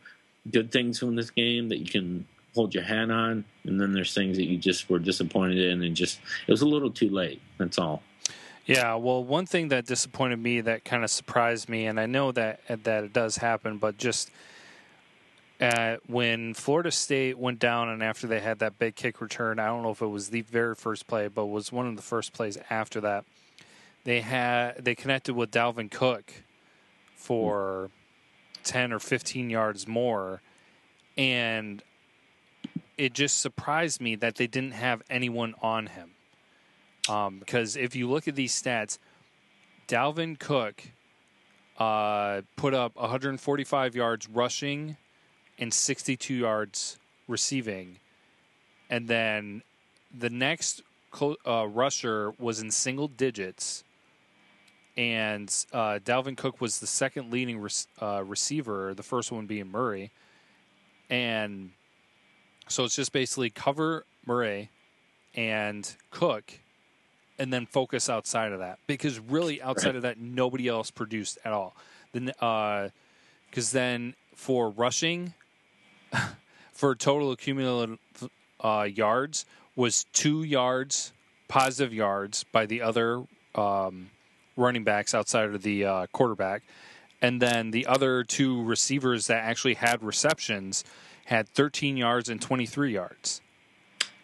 [0.51, 4.15] good things from this game that you can hold your hat on, and then there's
[4.15, 7.41] things that you just were disappointed in, and just it was a little too late.
[7.59, 8.03] That's all.
[8.67, 12.33] Yeah, well, one thing that disappointed me that kind of surprised me, and I know
[12.33, 14.31] that that it does happen, but just
[15.61, 19.67] uh, when Florida State went down and after they had that big kick return, I
[19.67, 22.33] don't know if it was the very first play, but was one of the first
[22.33, 23.25] plays after that.
[24.05, 26.33] They had they connected with Dalvin Cook
[27.17, 27.91] for
[28.63, 30.41] ten or fifteen yards more,
[31.17, 31.83] and
[32.97, 36.11] it just surprised me that they didn't have anyone on him.
[37.09, 38.99] Um, because if you look at these stats,
[39.89, 40.83] Dalvin Cook
[41.79, 44.97] uh, put up 145 yards rushing
[45.59, 47.99] and 62 yards receiving.
[48.89, 49.63] And then
[50.17, 50.83] the next
[51.47, 53.85] uh, rusher was in single digits.
[54.97, 59.71] And uh, Dalvin Cook was the second leading re- uh, receiver, the first one being
[59.71, 60.11] Murray.
[61.11, 61.73] And
[62.69, 64.71] so it's just basically cover Murray
[65.35, 66.61] and Cook
[67.39, 69.97] and then focus outside of that because really outside Right.
[69.97, 71.75] of that nobody else produced at all.
[72.13, 72.27] Then
[73.51, 75.35] because then for rushing
[76.73, 77.99] for total cumulative
[78.61, 79.45] uh, yards
[79.77, 81.13] was two yards
[81.49, 83.23] positive yards by the other
[83.55, 84.11] um,
[84.57, 86.63] running backs outside of the uh, quarterback,
[87.21, 90.85] and then the other two receivers that actually had receptions
[91.25, 93.41] had 13 yards and 23 yards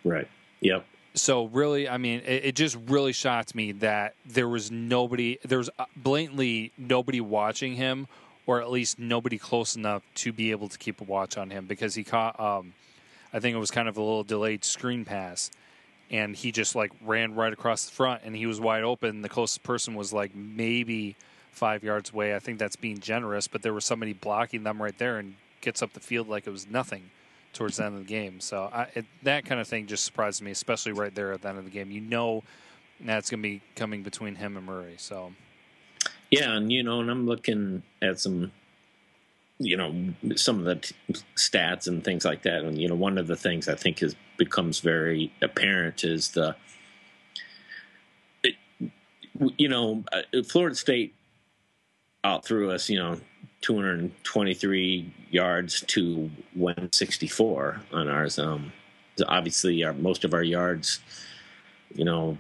[0.04, 0.28] Right.
[0.60, 0.84] Yep.
[1.14, 5.58] so really i mean it, it just really shocked me that there was nobody there
[5.58, 8.06] was blatantly nobody watching him
[8.46, 11.66] or at least nobody close enough to be able to keep a watch on him
[11.66, 12.72] because he caught um,
[13.32, 15.50] i think it was kind of a little delayed screen pass
[16.10, 19.28] and he just like ran right across the front and he was wide open the
[19.28, 21.16] closest person was like maybe
[21.50, 24.98] five yards away i think that's being generous but there was somebody blocking them right
[24.98, 27.10] there and gets up the field like it was nothing
[27.52, 28.40] towards the end of the game.
[28.40, 31.48] So I, it, that kind of thing just surprised me, especially right there at the
[31.48, 31.90] end of the game.
[31.90, 32.42] You know
[33.00, 34.96] that's going to be coming between him and Murray.
[34.98, 35.32] So
[36.30, 38.52] Yeah, and you know, and I'm looking at some,
[39.58, 39.94] you know,
[40.36, 40.94] some of the t-
[41.36, 44.14] stats and things like that, and you know, one of the things I think is
[44.36, 46.56] becomes very apparent is the,
[48.42, 48.54] it,
[49.56, 51.14] you know, uh, Florida State
[52.24, 53.20] out through us, you know,
[53.60, 58.38] 223 yards to 164 on ours.
[58.38, 58.72] Um,
[59.26, 61.00] obviously, our, most of our yards,
[61.94, 62.38] you know,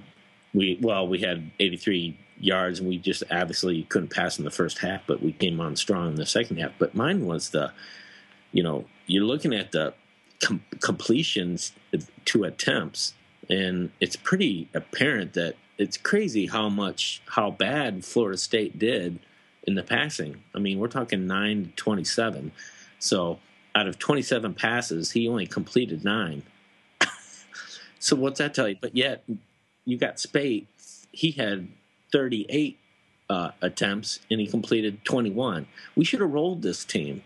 [0.54, 4.78] we well, we had 83 yards, and we just obviously couldn't pass in the first
[4.78, 6.72] half, but we came on strong in the second half.
[6.78, 7.72] But mine was the,
[8.52, 9.94] you know, you're looking at the
[10.42, 11.72] com- completions
[12.24, 13.14] to attempts,
[13.48, 19.20] and it's pretty apparent that it's crazy how much how bad Florida State did
[19.64, 20.42] in the passing.
[20.54, 22.52] I mean, we're talking nine to 27.
[22.98, 23.38] So
[23.74, 26.42] out of 27 passes, he only completed nine.
[27.98, 28.76] so what's that tell you?
[28.80, 29.24] But yet,
[29.84, 30.66] you got Speight.
[31.12, 31.68] He had
[32.12, 32.78] 38
[33.28, 35.66] uh, attempts and he completed 21.
[35.96, 37.22] We should have rolled this team.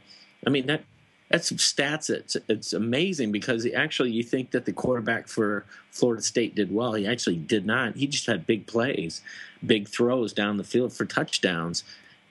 [0.47, 0.85] I mean that
[1.31, 2.11] that's stats.
[2.11, 6.93] It's it's amazing because actually you think that the quarterback for Florida State did well.
[6.93, 7.97] He actually did not.
[7.97, 9.23] He just had big plays,
[9.65, 11.83] big throws down the field for touchdowns.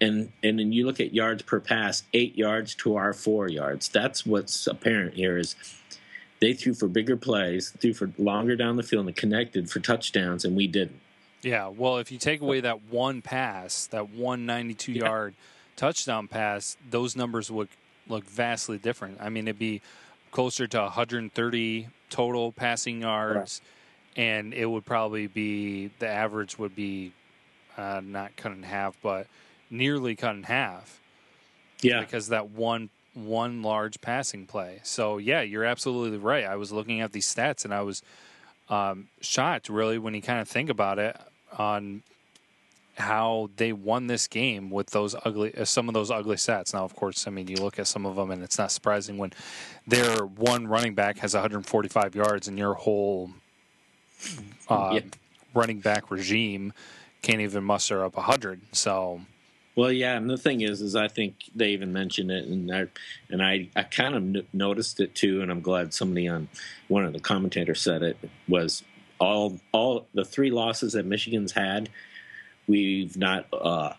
[0.03, 3.87] And and then you look at yards per pass, eight yards to our four yards.
[3.89, 5.55] That's what's apparent here is
[6.41, 10.43] they threw for bigger plays, threw for longer down the field and connected for touchdowns,
[10.43, 10.99] and we didn't.
[11.41, 15.05] yeah, well, if you take away that one pass, that one 92 Yeah.
[15.05, 15.33] yard
[15.77, 17.69] touchdown pass, those numbers would
[18.07, 19.17] look vastly different.
[19.21, 19.81] I mean, it'd be
[20.31, 23.61] closer to 130 total passing yards,
[24.17, 27.13] and it would probably be the average would be
[27.77, 29.27] uh, not cut in half, but
[29.73, 30.99] nearly cut in half.
[31.81, 34.79] Yeah, because that one one large passing play.
[34.83, 36.45] So yeah, you're absolutely right.
[36.45, 38.01] I was looking at these stats and I was
[38.69, 41.17] um, shocked really when you kind of think about it
[41.57, 42.01] on
[42.97, 46.73] how they won this game with those ugly uh, some of those ugly stats.
[46.73, 49.17] Now, of course, I mean you look at some of them and it's not surprising
[49.17, 49.33] when
[49.85, 53.31] their one running back has 145 yards and your whole
[54.69, 55.01] uh, Yeah.
[55.53, 56.71] running back regime
[57.21, 58.61] can't even muster up 100.
[58.71, 59.21] So
[59.75, 62.85] Well, yeah, and the thing is, is I think they even mentioned it, and I
[63.29, 66.47] and I, I kind of n- noticed it too, and I'm glad somebody on
[66.89, 68.17] one of the commentators said it
[68.47, 68.83] was
[69.19, 71.89] all all the three losses that Michigan's had,
[72.67, 73.93] we've not uh,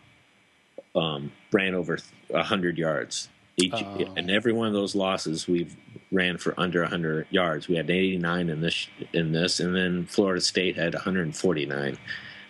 [0.94, 1.98] um, ran over
[2.34, 4.12] hundred yards each, Oh.
[4.16, 5.76] and every one of those losses we've
[6.12, 7.66] ran for under hundred yards.
[7.68, 11.98] We had 89 in this in this, and then Florida State had 149.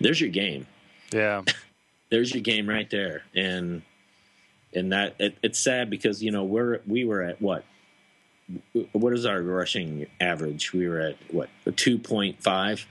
[0.01, 0.67] There's your game
[1.13, 1.43] yeah,
[2.15, 3.25] there's your game right there.
[3.35, 3.83] And
[4.73, 7.65] and that it, it's sad because you know we're we were at what?
[8.93, 10.73] What is our rushing average?
[10.73, 11.49] We were at what?
[11.67, 12.85] 2.5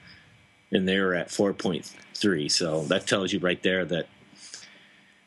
[0.71, 4.07] and they were at 4.3 so that tells you right there that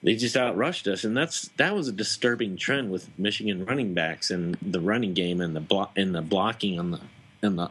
[0.02, 4.30] they just outrushed us, and that's that was a disturbing trend with Michigan running backs
[4.30, 7.00] and the running game and the block and the blocking on the
[7.42, 7.70] and the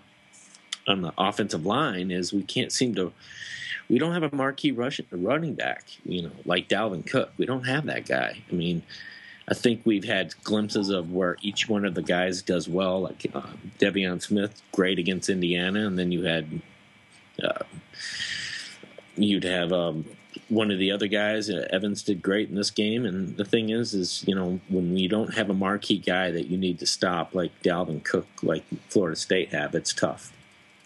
[0.88, 3.13] on the offensive line is we can't seem to
[3.89, 7.31] we don't have a marquee rushing running back, you know, like Dalvin Cook.
[7.38, 8.41] We don't have that guy.
[8.49, 8.81] I mean,
[9.47, 13.27] I think we've had glimpses of where each one of the guys does well, like
[13.33, 13.41] uh,
[13.79, 16.61] De'Veon Smith, great against Indiana, and then you had
[17.43, 17.63] uh,
[19.15, 20.05] you'd have um,
[20.49, 21.49] one of the other guys.
[21.49, 24.97] Uh, Evans did great in this game, and the thing is, is you know when
[24.97, 28.63] you don't have a marquee guy that you need to stop, like Dalvin Cook, like
[28.89, 30.33] Florida State have, it's tough.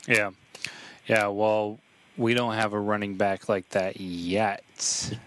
[0.06, 0.32] Yeah,
[1.08, 1.28] yeah.
[1.28, 1.80] Well,
[2.20, 5.18] we don't have a running back like that yet.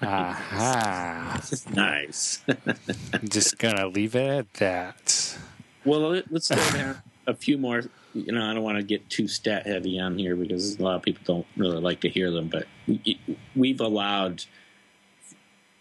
[0.00, 1.42] Aha.
[1.74, 2.44] nice.
[3.24, 5.38] Just gonna leave it at that.
[5.84, 7.82] Well, let's go down a few more.
[8.14, 10.96] You know, I don't want to get too stat heavy on here because a lot
[10.96, 12.48] of people don't really like to hear them.
[12.48, 12.66] But
[13.56, 14.44] we've allowed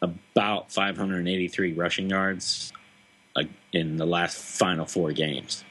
[0.02, 2.74] about 583 rushing yards
[3.72, 5.64] in the last final four games.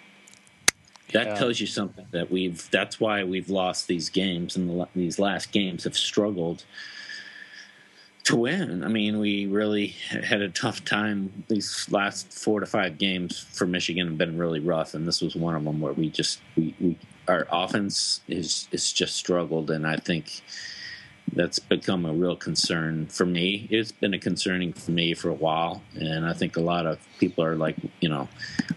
[1.13, 1.35] That yeah.
[1.35, 2.71] tells you something that we've.
[2.71, 6.65] That's why we've lost these games, and the, these last games have struggled
[8.25, 8.85] to win.
[8.85, 11.45] I mean, we really had a tough time.
[11.49, 15.35] These last four to five games for Michigan have been really rough, and this was
[15.35, 16.99] one of them where we just we, we
[17.29, 20.43] our offense is is just struggled, and I think
[21.33, 23.69] that's become a real concern for me.
[23.71, 26.99] It's been a concerning for me for a while, and I think a lot of
[27.19, 28.29] people are like, you know,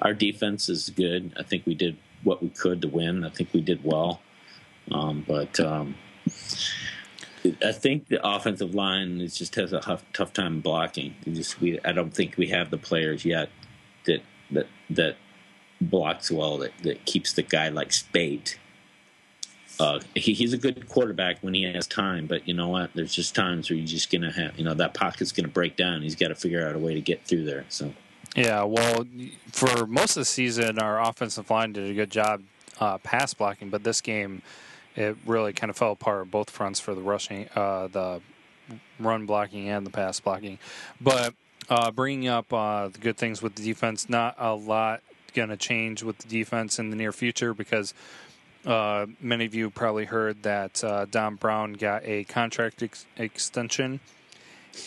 [0.01, 1.33] our defense is good.
[1.37, 3.23] I think we did what we could to win.
[3.23, 4.21] I think we did well,
[4.91, 5.59] um, but.
[5.59, 5.95] Um,
[7.61, 11.15] I think the offensive line is just has a tough, tough time blocking.
[11.25, 13.49] Just we I don't think we have the players yet
[14.05, 14.21] that
[14.51, 15.17] that that
[15.81, 18.57] blocks well that, that keeps the guy like Speight.
[19.79, 22.91] Uh, he, he's a good quarterback when he has time, but you know what?
[22.93, 26.01] There's just times where you're just gonna have you know that pocket's gonna break down.
[26.01, 27.65] He's got to figure out a way to get through there.
[27.69, 27.93] So.
[28.35, 29.05] Yeah, well,
[29.51, 32.41] for most of the season, our offensive line did a good job
[32.79, 34.41] uh, pass blocking, but this game
[34.95, 38.21] it really kind of fell apart both fronts for the rushing, uh, the
[38.99, 40.59] run blocking and the pass blocking.
[41.01, 41.33] But
[41.69, 45.01] uh, bringing up uh, the good things with the defense, not a lot
[45.33, 47.93] going to change with the defense in the near future because
[48.65, 53.99] uh, many of you probably heard that uh, Don Brown got a contract ex- extension.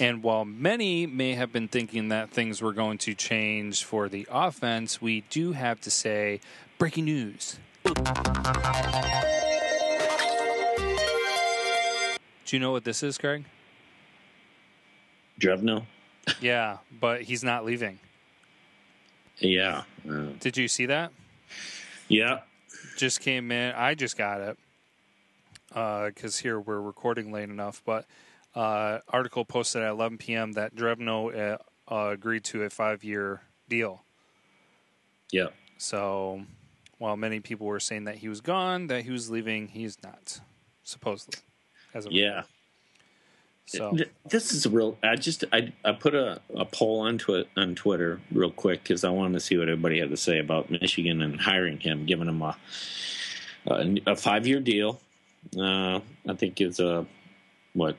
[0.01, 4.27] And while many may have been thinking that things were going to change for the
[4.31, 6.41] offense, we do have to say
[6.79, 7.59] breaking news.
[7.85, 7.95] Do
[12.51, 13.45] you know what this is, Craig?
[15.41, 15.85] Drevno.
[16.41, 17.99] yeah, but he's not leaving.
[19.39, 19.83] Yeah.
[20.09, 21.13] Uh, Did you see that?
[22.09, 22.41] Yeah.
[22.97, 23.75] Just came in.
[23.75, 24.59] I just got it
[25.69, 27.83] because uh, here we're recording late enough.
[27.85, 28.07] But
[28.57, 30.53] uh, article posted at 11 p.m.
[30.53, 31.59] that Drevno
[31.91, 34.03] uh, agreed to a five-year deal.
[35.31, 35.49] Yeah.
[35.79, 36.43] So
[36.99, 40.41] while many people were saying that he was gone, that he was leaving, he's not
[40.83, 41.41] supposedly
[41.93, 42.43] as of yeah.
[43.69, 43.97] So
[44.31, 44.97] this is real.
[45.03, 49.03] I just I I put a, a poll onto it on Twitter real quick because
[49.03, 52.29] I wanted to see what everybody had to say about Michigan and hiring him, giving
[52.29, 52.57] him a
[53.67, 55.01] a, a five year deal.
[55.59, 55.99] Uh,
[56.29, 57.07] I think it's a
[57.73, 57.97] what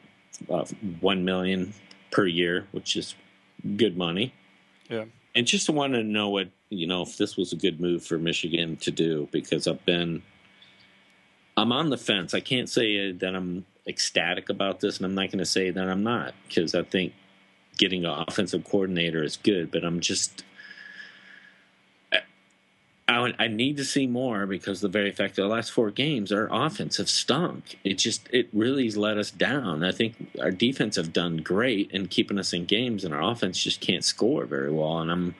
[0.49, 0.65] uh,
[0.99, 1.73] one million
[2.11, 3.15] per year, which is
[3.75, 4.33] good money.
[4.89, 8.05] Yeah, and just wanted to know what you know if this was a good move
[8.05, 10.23] for Michigan to do because I've been
[11.55, 12.33] I'm on the fence.
[12.33, 15.89] I can't say that I'm ecstatic about this, and I'm not going to say that
[15.89, 17.13] I'm not because I think
[17.77, 20.43] getting an offensive coordinator is good, but I'm just.
[23.09, 26.31] I, I need to see more because the very fact that the last four games
[26.31, 27.79] our offense have stunk.
[27.83, 29.83] It just it really has let us down.
[29.83, 33.63] I think our defense have done great in keeping us in games, and our offense
[33.63, 34.99] just can't score very well.
[34.99, 35.35] And I'm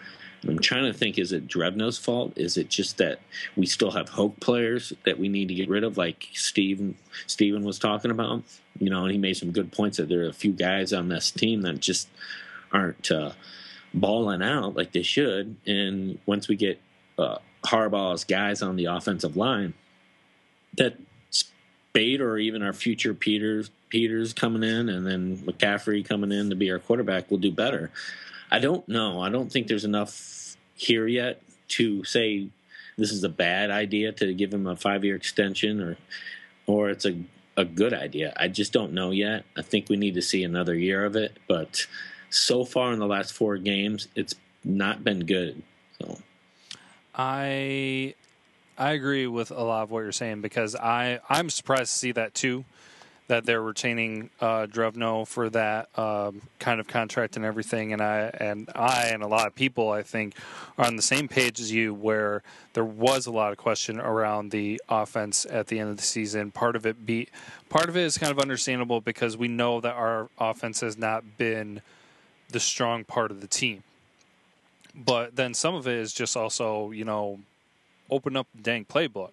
[0.47, 2.33] I'm trying to think: is it Drevno's fault?
[2.37, 3.19] Is it just that
[3.57, 6.95] we still have Hoke players that we need to get rid of, like Steven
[7.25, 8.43] Steven was talking about?
[8.79, 11.09] You know, and he made some good points that there are a few guys on
[11.09, 12.07] this team that just
[12.71, 13.31] aren't uh,
[13.93, 15.57] balling out like they should.
[15.65, 16.79] And once we get
[17.17, 19.73] uh, Harbaugh's guys on the offensive line,
[20.77, 20.97] that
[21.31, 26.55] Speight or even our future Peters Peters coming in, and then McCaffrey coming in to
[26.55, 27.89] be our quarterback will do better.
[28.51, 29.21] I don't know.
[29.21, 32.49] I don't think there's enough here yet to say
[32.97, 35.97] this is a bad idea to give him a five year extension or
[36.65, 37.17] or it's a
[37.55, 38.33] a good idea.
[38.37, 39.43] I just don't know yet.
[39.57, 41.87] I think we need to see another year of it, but
[42.29, 45.63] so far in the last four games, it's not been good.
[45.99, 46.19] So
[47.17, 48.13] I
[48.77, 52.11] I agree with a lot of what you're saying because I I'm surprised to see
[52.13, 52.63] that too.
[53.27, 57.91] that they're retaining uh, Drevno for that um, kind of contract and everything.
[57.93, 60.35] And I and I and a lot of people I think
[60.77, 62.41] are on the same page as you, where
[62.73, 66.51] there was a lot of question around the offense at the end of the season.
[66.51, 67.27] Part of it be
[67.69, 71.37] part of it is kind of understandable because we know that our offense has not
[71.37, 71.81] been
[72.49, 73.83] the strong part of the team.
[74.97, 77.39] But then some of it is just also, you know,
[78.09, 79.31] open up the dang playbook.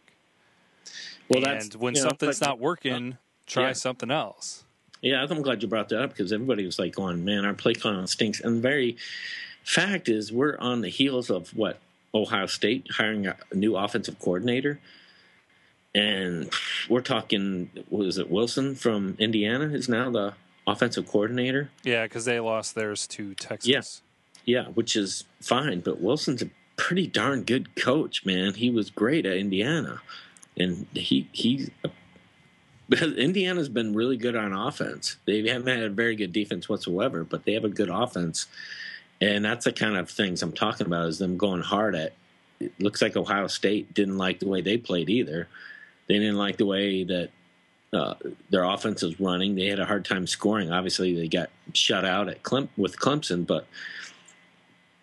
[1.29, 3.73] Well, that's and when you know, something's like- not working, uh, try yeah.
[3.73, 4.65] something else.
[5.01, 7.75] Yeah, I'm glad you brought that up because everybody was like going, man, our play
[7.75, 8.41] calling stinks.
[8.41, 8.97] And the very
[9.63, 11.79] fact is, we're on the heels of what
[12.15, 14.81] Ohio State hiring a new offensive coordinator.
[15.95, 16.51] And
[16.89, 20.35] we're talking, was it Wilson from Indiana is now the
[20.67, 21.71] offensive coordinator?
[21.83, 24.03] Yeah, because they lost theirs to Texas.
[24.45, 25.81] Yeah, which is fine.
[25.81, 28.55] But Wilson's a pretty darn good coach, man.
[28.55, 30.01] He was great at Indiana.
[30.57, 31.29] And he
[32.89, 35.17] because Indiana's been really good on offense.
[35.27, 38.47] They haven't had a very good defense whatsoever, but they have a good offense.
[39.21, 42.13] And that's the kind of things I'm talking about is them going hard at.
[42.61, 45.49] It looks like Ohio State didn't like the way they played either.
[46.07, 47.31] They didn't like the way that
[47.93, 48.15] uh,
[48.51, 49.55] their offense was running.
[49.55, 50.71] They had a hard time scoring.
[50.71, 53.67] Obviously, they got shut out at Clem- with Clemson, but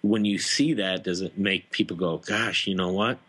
[0.01, 3.19] when you see that, does it make people go, "Gosh, you know what?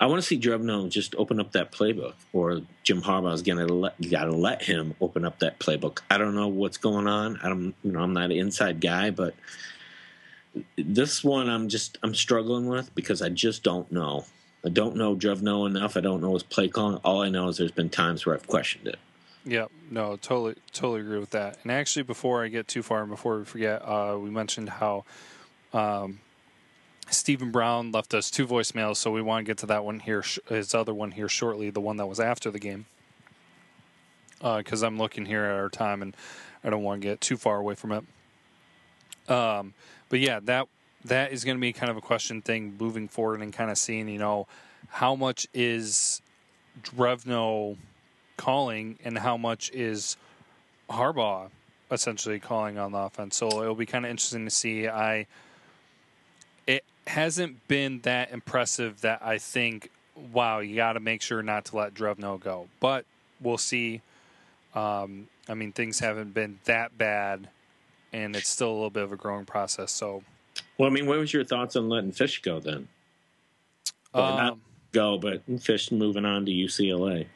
[0.00, 3.66] I want to see Drevno just open up that playbook, or Jim Harbaugh is gonna
[3.66, 6.00] let got to let him open up that playbook.
[6.10, 7.38] I don't know what's going on.
[7.42, 9.34] I don't, you know, I'm not an inside guy, but
[10.76, 14.24] this one I'm just I'm struggling with because I just don't know.
[14.64, 15.96] I don't know Drevno enough.
[15.96, 16.96] I don't know his play calling.
[17.04, 18.98] All I know is there's been times where I've questioned it.
[19.44, 21.58] Yeah, no, totally, totally agree with that.
[21.62, 25.04] And actually, before I get too far and before we forget, uh, we mentioned how
[25.72, 26.20] um,
[27.08, 30.22] Stephen Brown left us two voicemails, so we want to get to that one here,
[30.48, 32.84] his other one here shortly, the one that was after the game.
[34.42, 36.14] Because I'm looking here at our time, and
[36.62, 38.04] I don't want to get too far away from it.
[39.30, 39.74] Um,
[40.08, 40.68] but yeah, that
[41.04, 43.78] that is going to be kind of a question thing moving forward, and kind of
[43.78, 44.46] seeing, you know,
[44.88, 46.20] how much is
[46.82, 47.76] Drevno
[48.40, 50.16] calling and how much is
[50.88, 51.50] Harbaugh
[51.90, 53.36] essentially calling on the offense.
[53.36, 54.88] So it'll be kind of interesting to see.
[54.88, 55.26] I
[56.66, 59.90] it hasn't been that impressive that I think,
[60.32, 62.68] wow, you got to make sure not to let Drevno go.
[62.80, 63.04] But
[63.42, 64.00] we'll see.
[64.74, 67.48] Um, I mean, things haven't been that bad,
[68.12, 69.92] and it's still a little bit of a growing process.
[69.92, 70.22] So,
[70.78, 72.88] Well, I mean, what was your thoughts on letting Fisch go then?
[74.14, 74.60] Well, not um,
[74.92, 77.26] go, but Fisch moving on to UCLA.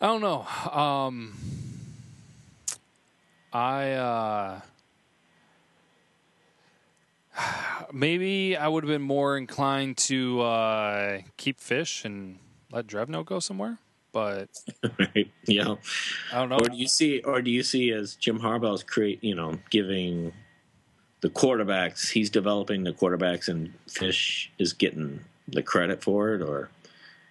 [0.00, 0.46] I don't know.
[0.72, 1.34] Um,
[3.52, 4.60] I uh,
[7.92, 12.38] maybe I would have been more inclined to uh, keep Fisch and
[12.70, 13.78] let Drevno go somewhere,
[14.12, 14.48] but
[14.98, 15.30] right?
[15.48, 15.78] Know,
[16.32, 16.56] I don't know.
[16.56, 20.32] or do you see, or do you see as Jim Harbaugh's create, you know, giving
[21.20, 26.70] the quarterbacks, he's developing the quarterbacks, and Fisch is getting the credit for it, or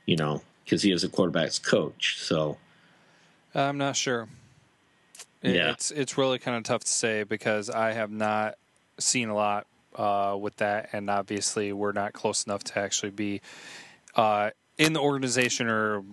[0.06, 2.18] you know, because he is a quarterbacks coach.
[2.20, 2.58] So
[3.56, 4.28] I'm not sure.
[5.42, 5.72] It- Yeah.
[5.72, 8.56] It's it's really kind of tough to say because I have not
[9.00, 9.66] seen a lot
[9.96, 13.42] uh, with that, and obviously we're not close enough to actually be
[14.16, 16.04] uh, in the organization or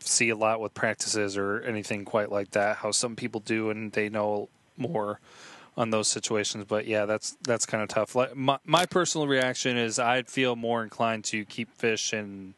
[0.00, 2.76] see a lot with practices or anything quite like that.
[2.76, 5.20] How some people do, and they know more
[5.76, 6.64] on those situations.
[6.68, 8.14] But yeah, that's that's kind of tough.
[8.14, 12.54] Like, my my personal reaction is I'd feel more inclined to keep Fisch and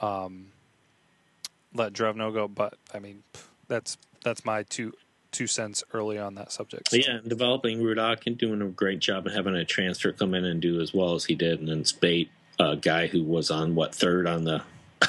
[0.00, 0.46] um,
[1.76, 2.48] let Drevno go.
[2.48, 3.22] But I mean,
[3.68, 4.92] that's that's my two
[5.32, 6.90] two cents early on that subject.
[6.90, 10.44] But yeah, developing Rudock and doing a great job of having a transfer come in
[10.44, 13.74] and do as well as he did, and then Speight, a guy who was on
[13.74, 14.62] what third on the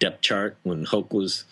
[0.00, 1.44] depth chart when Hoke was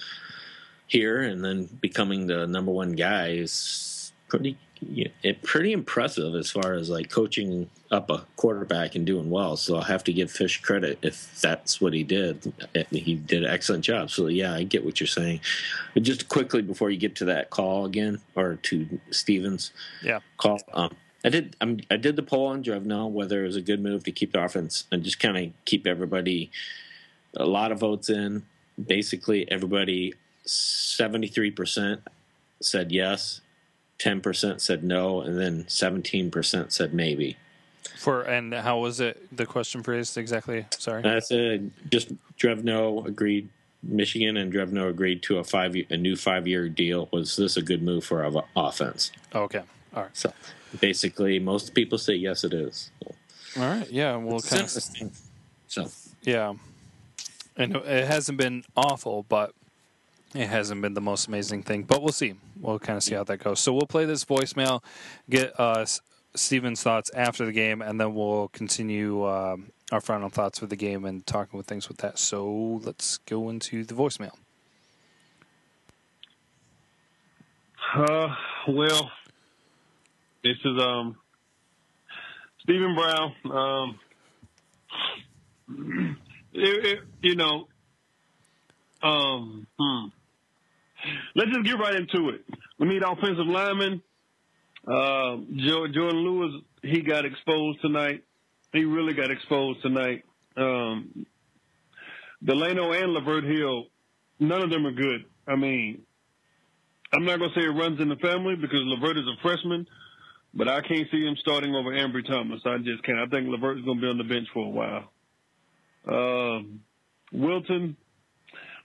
[0.86, 6.50] here, and then becoming the number one guy is pretty yeah, it, pretty impressive as
[6.50, 9.56] far as like coaching up a quarterback and doing well.
[9.56, 12.52] So I'll have to give Fisch credit if that's what he did.
[12.90, 14.10] He did an excellent job.
[14.10, 15.40] So yeah, I get what you're saying.
[15.94, 19.72] But just quickly before you get to that call again or to Stevens
[20.02, 20.20] Yeah.
[20.36, 20.60] call.
[20.74, 21.56] Um, I did.
[21.60, 24.32] I'm, I did the poll on Drevno whether it was a good move to keep
[24.32, 26.50] the offense and just kind of keep everybody
[27.36, 28.44] a lot of votes in.
[28.84, 30.14] Basically, everybody
[30.44, 32.02] seventy three percent
[32.60, 33.40] said yes,
[33.98, 37.36] ten percent said no, and then seventeen percent said maybe.
[37.96, 39.34] For and how was it?
[39.36, 40.66] The question phrased exactly.
[40.78, 41.04] Sorry.
[41.04, 43.48] I said just Drevno agreed.
[43.82, 47.08] Michigan and Drevno agreed to a five a new five year deal.
[47.12, 49.12] Was this a good move for our offense?
[49.34, 49.62] okay.
[49.94, 50.16] All right.
[50.16, 50.32] So
[50.80, 52.90] basically, most people say yes, it is.
[53.56, 53.90] All right.
[53.90, 54.16] Yeah.
[54.16, 55.12] We'll It's kind of interesting.
[55.68, 55.88] So
[56.22, 56.54] Yeah,
[57.56, 59.52] and it hasn't been awful, but
[60.34, 62.34] it hasn't been the most amazing thing, but we'll see.
[62.60, 63.60] We'll kind of see how that goes.
[63.60, 64.82] So we'll play this voicemail,
[65.30, 65.86] get uh,
[66.34, 69.56] Steven's thoughts after the game, and then we'll continue uh,
[69.92, 72.18] our final thoughts for the game and talking with things with that.
[72.18, 74.32] So let's go into the voicemail.
[77.94, 78.34] Uh,
[78.68, 79.10] well,
[80.42, 81.16] this is um
[82.60, 83.34] Stephen Brown.
[83.44, 83.98] Um,
[86.52, 87.68] it, it, you know,
[89.02, 90.06] um, hmm.
[91.34, 92.44] let's just get right into it.
[92.78, 94.02] We need offensive linemen.
[94.86, 98.22] Uh, Jourdan Lewis, he got exposed tonight.
[98.72, 100.24] He really got exposed tonight.
[100.56, 101.26] Um,
[102.44, 103.86] Delano and Lavert Hill,
[104.38, 105.24] none of them are good.
[105.48, 106.02] I mean,
[107.12, 109.86] I'm not going to say it runs in the family because Lavert is a freshman,
[110.54, 112.60] but I can't see him starting over Ambry Thomas.
[112.64, 113.18] I just can't.
[113.18, 115.10] I think Lavert is going to be on the bench for a while.
[116.08, 116.80] Um,
[117.32, 117.96] Wilton,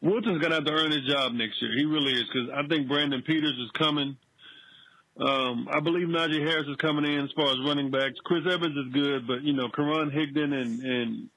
[0.01, 1.71] Wilton's to have to earn his job next year.
[1.77, 4.17] He really is because I think Brandon Peters is coming.
[5.19, 8.17] Um, I believe Najee Harris is coming in as far as running backs.
[8.23, 11.29] Chris Evans is good, but you know, Karan Higdon and and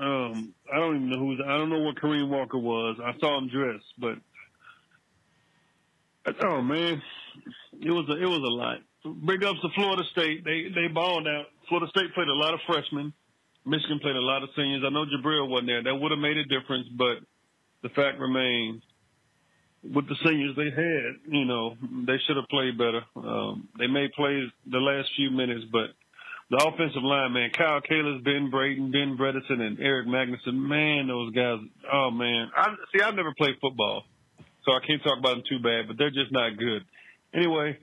[0.00, 1.40] um, I don't even know who's.
[1.44, 2.98] I don't know what Kareem Walker was.
[3.02, 4.18] I saw him dress, but
[6.44, 7.02] oh man,
[7.80, 8.78] it was a, it was a lot.
[9.24, 10.44] Big ups to Florida State.
[10.44, 11.46] They they balled out.
[11.68, 13.12] Florida State played a lot of freshmen.
[13.64, 14.82] Michigan played a lot of seniors.
[14.84, 15.82] I know Jabrill wasn't there.
[15.82, 17.18] That would have made a difference, but
[17.82, 18.82] the fact remains
[19.82, 21.76] with the seniors they had, you know,
[22.06, 23.02] they should have played better.
[23.16, 25.94] Um, they made plays the last few minutes, but
[26.50, 31.32] the offensive line, man, Kyle Kalis, Ben Braden, Ben Bredeson, and Erik Magnuson, man, those
[31.32, 31.58] guys,
[31.92, 32.50] oh man.
[32.56, 34.02] I see I've never played football,
[34.64, 36.84] so I can't talk about them too bad, but they're just not good.
[37.34, 37.78] Anyway,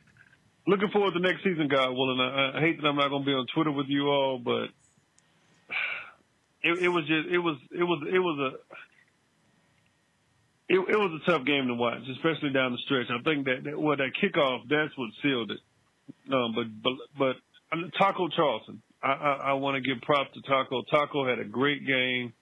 [0.68, 2.20] looking forward to next season, God willing.
[2.20, 4.74] I, I hate that I'm not gonna be on Twitter with you all, but
[6.64, 8.76] it, it was just it was it was it was a
[10.68, 13.08] it, it was a tough game to watch, especially down the stretch.
[13.10, 15.62] I think that, that well, that kickoff that's what sealed it.
[16.34, 17.36] Um, but but but
[17.98, 20.82] Taco Charlton, I, I, I want to give props to Taco.
[20.90, 22.34] Taco had a great game.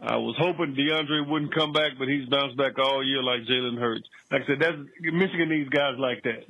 [0.00, 3.78] I was hoping Deondre wouldn't come back, but he's bounced back all year like Jalen
[3.78, 4.04] Hurts.
[4.30, 6.44] Like I said, that's Michigan needs guys like that.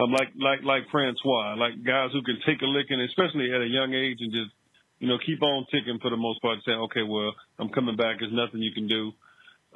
[0.00, 3.68] Um, like like like Francois, like guys who can take a licking, especially at a
[3.68, 4.52] young age, and just
[4.98, 6.58] you know keep on ticking for the most part.
[6.64, 8.20] Say, okay, well, I'm coming back.
[8.20, 9.12] There's nothing you can do.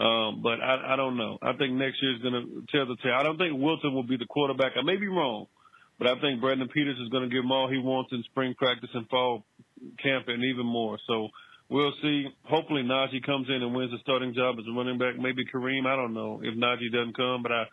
[0.00, 1.36] Um, but I, I don't know.
[1.42, 3.12] I think next year is going to tell the tale.
[3.12, 4.72] I don't think Wilton will be the quarterback.
[4.74, 5.44] I may be wrong,
[5.98, 8.54] but I think Brandon Peters is going to give him all he wants in spring
[8.56, 9.44] practice and fall
[10.02, 10.96] camp and even more.
[11.06, 11.28] So
[11.68, 12.24] we'll see.
[12.44, 15.20] Hopefully Najee comes in and wins the starting job as a running back.
[15.20, 15.84] Maybe Kareem.
[15.84, 17.64] I don't know if Najee doesn't come, but I,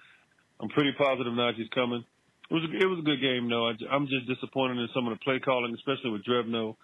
[0.60, 2.04] I'm pretty positive Najee's coming.
[2.50, 3.72] It was a, it was a good game though.
[3.72, 6.76] I, I'm just disappointed in some of the play calling, especially with Drevno.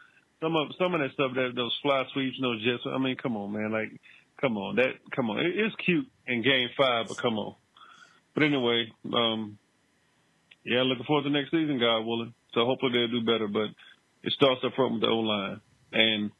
[0.41, 2.83] Some of some of that stuff that those fly sweeps, no jets.
[2.87, 3.71] I mean, come on, man.
[3.71, 3.91] Like
[4.43, 5.39] Come on, that come on.
[5.39, 7.55] It's cute in Game Five, but come on.
[8.33, 9.57] But anyway, um,
[10.65, 12.33] yeah, looking forward to next season, God willing.
[12.53, 13.47] So hopefully they'll do better.
[13.47, 13.67] But
[14.21, 15.61] it starts up front with the O line,
[15.93, 16.31] and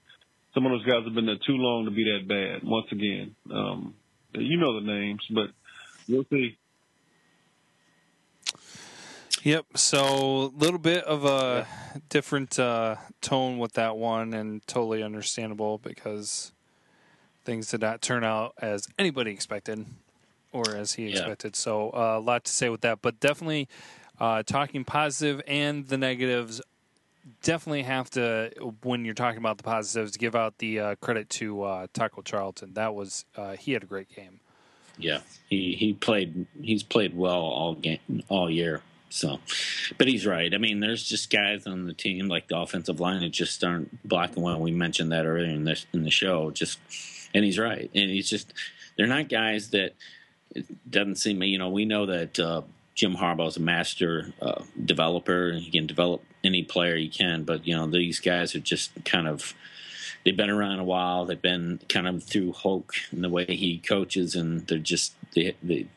[0.54, 2.70] some of those guys have been there too long to be that bad.
[2.70, 3.96] Once again, um,
[4.34, 5.52] you know the names, but
[6.10, 6.58] we'll see.
[9.44, 9.78] Yep.
[9.78, 11.66] So a little bit of a
[12.10, 16.52] different uh, tone with that one, and totally understandable because
[17.44, 19.86] things did not turn out as anybody expected
[20.52, 21.54] or as he expected.
[21.56, 21.60] Yeah.
[21.60, 23.68] So uh, a lot to say with that, but definitely
[24.20, 26.62] uh, talking positive and the negatives.
[27.42, 28.52] Definitely have to
[28.84, 32.74] when you're talking about the positives, give out the uh, credit to uh, Taco Charlton.
[32.74, 34.42] That was uh, he had a great game.
[34.98, 38.82] Yeah, he he played he's played well all game all year.
[39.10, 39.40] So,
[39.98, 40.54] but he's right.
[40.54, 44.04] I mean, there's just guys on the team like the offensive line that just aren't
[44.08, 44.60] blocking well.
[44.60, 46.52] We mentioned that earlier in this in the show.
[46.52, 46.80] Just
[47.34, 47.90] and he's right.
[47.94, 48.54] And he's just
[48.98, 49.94] they're not guys that
[50.52, 51.42] it doesn't seem.
[51.44, 52.62] You know, we know that uh,
[52.96, 55.50] Jim Harbaugh is a master uh, developer.
[55.50, 58.92] And he can develop any player he can, but you know these guys are just
[59.06, 59.54] kind of
[60.24, 61.26] they've been around a while.
[61.26, 65.56] They've been kind of through Hoke and the way he coaches, and they're just they,
[65.64, 65.88] they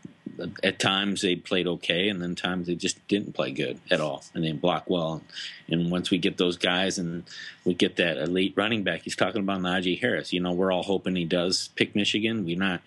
[0.62, 4.24] at times they played okay, and then times they just didn't play good at all,
[4.34, 5.22] and they block well.
[5.68, 7.24] And once we get those guys and
[7.64, 10.32] we get that elite running back, he's talking about Najee Harris.
[10.32, 12.44] You know, we're all hoping he does pick Michigan.
[12.44, 12.80] We're not.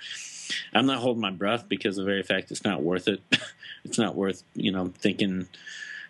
[0.74, 3.22] I'm not holding my breath because of the very fact it's not worth it.
[3.86, 5.47] it's not worth you know thinking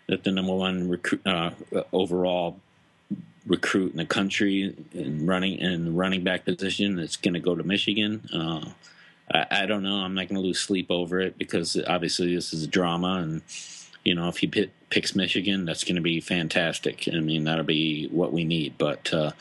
[0.06, 1.50] that the number one recruit uh,
[1.92, 2.58] overall
[3.46, 7.62] recruit in the country and running in running back position is going to go to
[7.62, 8.22] Michigan.
[8.32, 8.70] Uh,
[9.32, 9.96] I, I don't know.
[9.96, 13.42] I'm not going to lose sleep over it because obviously this is a drama, and
[14.04, 17.08] you know if he pit, picks Michigan, that's going to be fantastic.
[17.12, 18.74] I mean that'll be what we need.
[18.78, 19.32] But uh,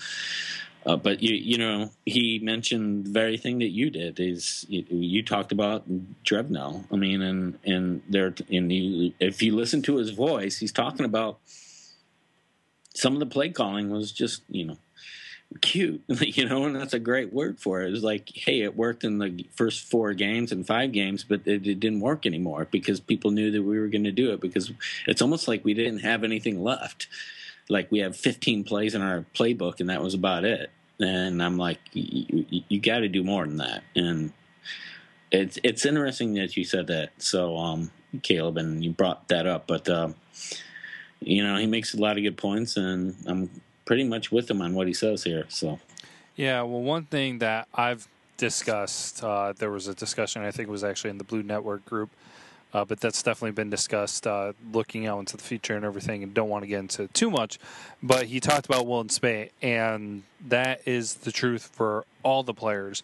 [0.85, 4.85] Uh, but you you know he mentioned the very thing that you did is you,
[4.89, 5.83] you talked about
[6.23, 6.85] Drevno.
[6.91, 11.05] I mean, and and there and you, if you listen to his voice, he's talking
[11.05, 11.39] about
[12.95, 14.77] some of the play calling was just you know
[15.61, 17.93] cute, you know, and that's a great word for it.
[17.93, 21.65] It's like, hey, it worked in the first four games and five games, but it,
[21.65, 24.71] it didn't work anymore because people knew that we were going to do it because
[25.07, 27.07] it's almost like we didn't have anything left.
[27.67, 30.69] Like we have 15 plays in our playbook, and that was about it.
[30.99, 33.83] And I'm like, you, got to do more than that.
[33.95, 34.33] And
[35.31, 37.11] it's it's interesting that you said that.
[37.19, 37.91] So, um,
[38.23, 39.89] Caleb, and you brought that up, but.
[39.89, 40.09] Uh,
[41.21, 43.49] you know, he makes a lot of good points, and I'm
[43.89, 45.45] pretty much with him on what he says here.
[45.49, 45.79] So,
[46.35, 46.61] yeah.
[46.61, 50.43] Well, one thing that I've discussed, uh, there was a discussion.
[50.43, 52.11] I think it was actually in the Blue Network group,
[52.71, 54.27] uh, but that's definitely been discussed.
[54.27, 57.31] Uh, looking out into the future and everything, and don't want to get into too
[57.31, 57.57] much.
[58.03, 62.53] But he talked about Will and Speight, and that is the truth for all the
[62.53, 63.01] players.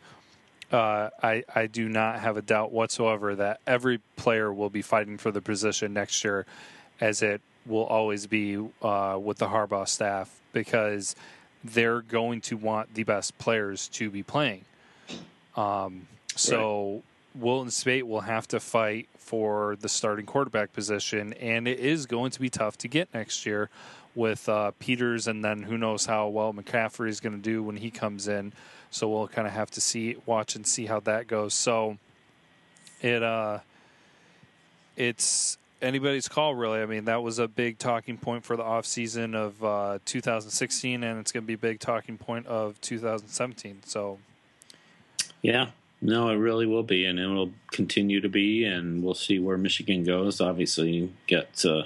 [0.71, 5.17] Uh, I, I do not have a doubt whatsoever that every player will be fighting
[5.17, 6.45] for the position next year,
[7.01, 11.15] as it will always be uh, with the Harbaugh staff because
[11.63, 14.65] they're going to want the best players to be playing.
[15.55, 17.03] Um, so right.
[17.43, 22.31] Wilton Speight will have to fight for the starting quarterback position, and it is going
[22.31, 23.69] to be tough to get next year
[24.13, 27.77] with uh, Peters, and then who knows how well McCaffrey is going to do when
[27.77, 28.53] he comes in.
[28.91, 31.53] So we'll kind of have to see, watch, and see how that goes.
[31.53, 31.97] So
[33.01, 33.59] it uh,
[34.95, 36.81] it's anybody's call, really.
[36.81, 41.19] I mean, that was a big talking point for the offseason of uh, 2016, and
[41.19, 43.81] it's going to be a big talking point of 2017.
[43.85, 44.19] So,
[45.41, 45.69] yeah,
[46.01, 49.57] no, it really will be, and it will continue to be, and we'll see where
[49.57, 50.41] Michigan goes.
[50.41, 51.83] Obviously, get uh,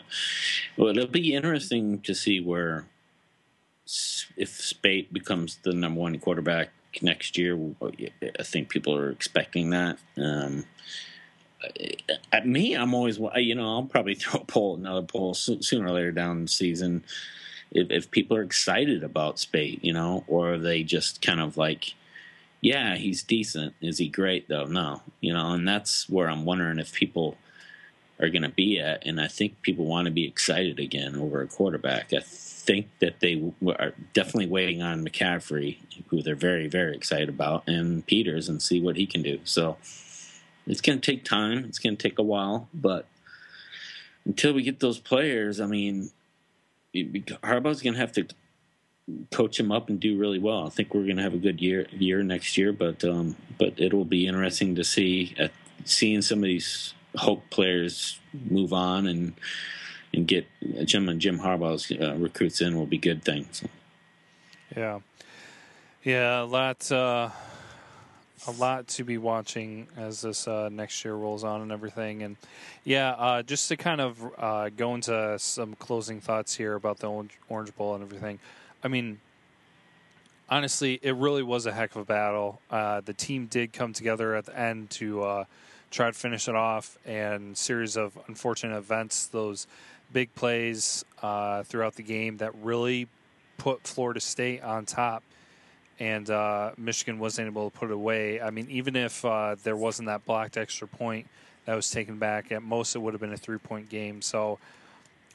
[0.78, 2.86] well, it'll be interesting to see where
[4.38, 6.70] if Speight becomes the number one quarterback
[7.02, 7.58] next year.
[7.82, 9.98] I think people are expecting that.
[10.18, 10.66] Um,
[12.32, 15.92] at me, I'm always, you know, I'll probably throw a poll, another poll sooner or
[15.92, 17.04] later down the season.
[17.72, 21.94] If, if people are excited about Speight, you know, or they just kind of like,
[22.62, 23.74] yeah, he's decent.
[23.80, 24.66] Is he great though?
[24.66, 27.38] No, you know, and that's where I'm wondering if people
[28.20, 29.06] are going to be at.
[29.06, 32.12] And I think people want to be excited again over a quarterback.
[32.12, 37.68] I think that they are definitely waiting on McCaffrey, who they're very, very excited about,
[37.68, 39.40] and Peters, and see what he can do.
[39.46, 39.78] So
[40.70, 41.66] it's going to take time.
[41.66, 43.08] It's going to take a while, but
[44.24, 46.12] until we get those players, I mean,
[46.96, 48.28] Harbaugh's going to have to
[49.32, 50.68] coach him up and do really well.
[50.68, 53.80] I think we're going to have a good year year next year, but um, but
[53.80, 55.36] it will be interesting to see
[55.86, 59.34] seeing some of these Hoke players move on and
[60.14, 60.46] and get
[60.86, 63.64] Jim and Jim Harbaugh's uh, recruits in will be good things.
[64.76, 65.00] Yeah,
[66.04, 66.92] yeah, a lot.
[66.92, 67.32] Uh
[68.48, 72.24] a lot to be watching as this uh, next year rolls on and everything.
[72.24, 72.38] And
[72.84, 77.08] yeah, uh, just to kind of uh, go into some closing thoughts here about the
[77.08, 78.40] Orange Bowl and everything.
[78.84, 79.20] I mean,
[80.50, 82.62] honestly, it really was a heck of a battle.
[82.70, 85.44] Uh, the team did come together at the end to uh,
[85.92, 89.68] try to finish it off, and series of unfortunate events, those
[90.12, 93.08] big plays uh, throughout the game that really
[93.58, 95.24] put Florida State on top
[96.00, 98.42] and uh, Michigan wasn't able to put it away.
[98.42, 101.28] I mean, even if uh, there wasn't that blocked extra point
[101.66, 104.22] that was taken back, at most it would have been a three point game.
[104.22, 104.60] So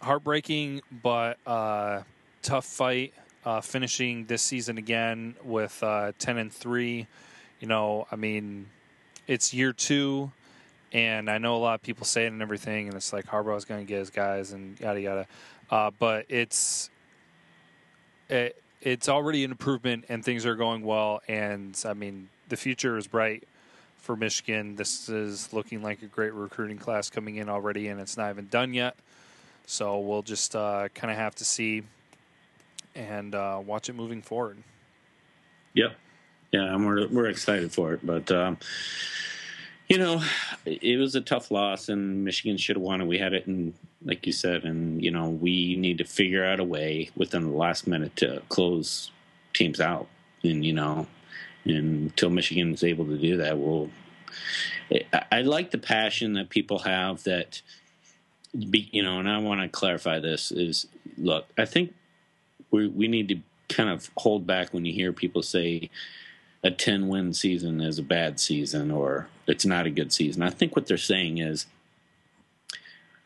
[0.01, 2.03] heartbreaking, but uh,
[2.43, 3.15] tough fight.
[3.45, 7.07] Uh, finishing this season again with uh, ten and three.
[7.61, 8.71] You know, I mean,
[9.27, 10.33] it's year two,
[10.93, 13.67] and I know a lot of people say it and everything, and it's like Harbaugh's
[13.67, 15.27] going to get his guys and yada yada.
[15.71, 16.89] Uh, but it's
[18.31, 21.23] it, it's already an improvement and things are going well.
[21.27, 23.45] And I mean, the future is bright
[23.99, 24.77] for Michigan.
[24.77, 28.47] This is looking like a great recruiting class coming in already, and it's not even
[28.49, 28.97] done yet.
[29.67, 31.83] So we'll just uh, kind of have to see
[32.95, 34.59] and uh, watch it moving forward.
[35.73, 35.97] Yep.
[36.53, 38.59] Yeah, and we're we're excited for it, but um,
[39.89, 40.23] you know,
[40.65, 43.07] it was a tough loss, and Michigan should have won it.
[43.07, 43.75] We had it and
[44.05, 47.57] like you said, and you know, we need to figure out a way within the
[47.57, 49.11] last minute to close
[49.53, 50.07] teams out,
[50.43, 51.07] and you know,
[51.65, 53.91] and until Michigan is able to do that, we'll.
[55.33, 57.63] I like the passion that people have that,
[58.53, 61.95] you know, and I want to clarify this is look, I think
[62.71, 65.89] we we need to kind of hold back when you hear people say
[66.65, 70.43] a 10 win season is a bad season or it's not a good season.
[70.43, 71.67] I think what they're saying is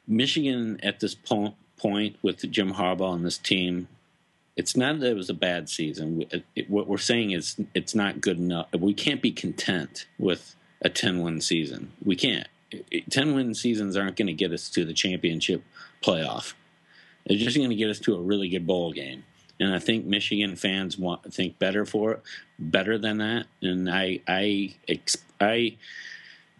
[0.06, 3.88] Michigan at this point with Jim Harbaugh and this team
[4.58, 6.26] it's not that it was a bad season.
[6.32, 8.66] It, it, what we're saying is it's not good enough.
[8.76, 11.92] We can't be content with a 10 win season.
[12.04, 12.48] We can't.
[13.08, 15.62] 10 win seasons aren't going to get us to the championship
[16.02, 16.54] playoff.
[17.24, 19.22] They're just going to get us to a really good bowl game.
[19.60, 22.22] And I think Michigan fans want think better for it,
[22.58, 23.46] better than that.
[23.60, 24.74] And I I
[25.40, 25.76] I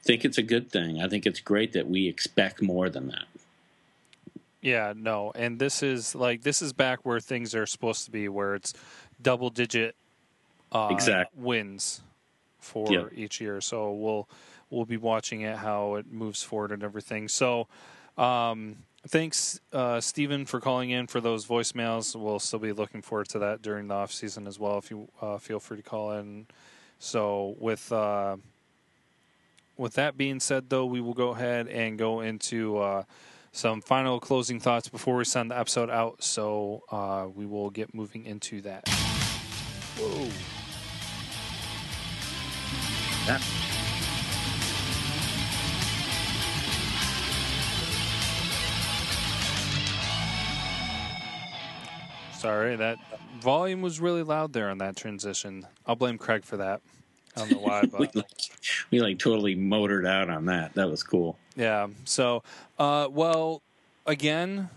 [0.02, 1.00] think it's a good thing.
[1.00, 3.24] I think it's great that we expect more than that.
[4.60, 8.28] Yeah, no, and this is like this is back where things are supposed to be,
[8.28, 8.74] where it's
[9.22, 9.94] double digit
[10.72, 12.00] uh, exact wins
[12.58, 13.10] for yep.
[13.14, 13.60] each year.
[13.60, 14.28] So we'll
[14.70, 17.28] we'll be watching it how it moves forward and everything.
[17.28, 17.68] So
[18.16, 18.76] um,
[19.08, 22.14] thanks, uh, Stephen, for calling in for those voicemails.
[22.14, 24.78] We'll still be looking forward to that during the off season as well.
[24.78, 26.46] If you uh, feel free to call in.
[26.98, 28.36] So with uh,
[29.76, 33.04] with that being said, though, we will go ahead and go into uh,
[33.52, 36.22] some final closing thoughts before we send the episode out.
[36.22, 38.88] So uh, we will get moving into that.
[39.96, 40.28] Whoa.
[43.26, 43.57] That.
[52.38, 52.98] Sorry, that
[53.40, 55.66] volume was really loud there on that transition.
[55.86, 56.80] I'll blame Craig for that.
[57.36, 58.30] I don't know why, but we, like,
[58.90, 60.74] we like totally motored out on that.
[60.74, 61.36] That was cool.
[61.56, 61.88] Yeah.
[62.04, 62.44] So,
[62.78, 63.60] uh, well,
[64.06, 64.70] again,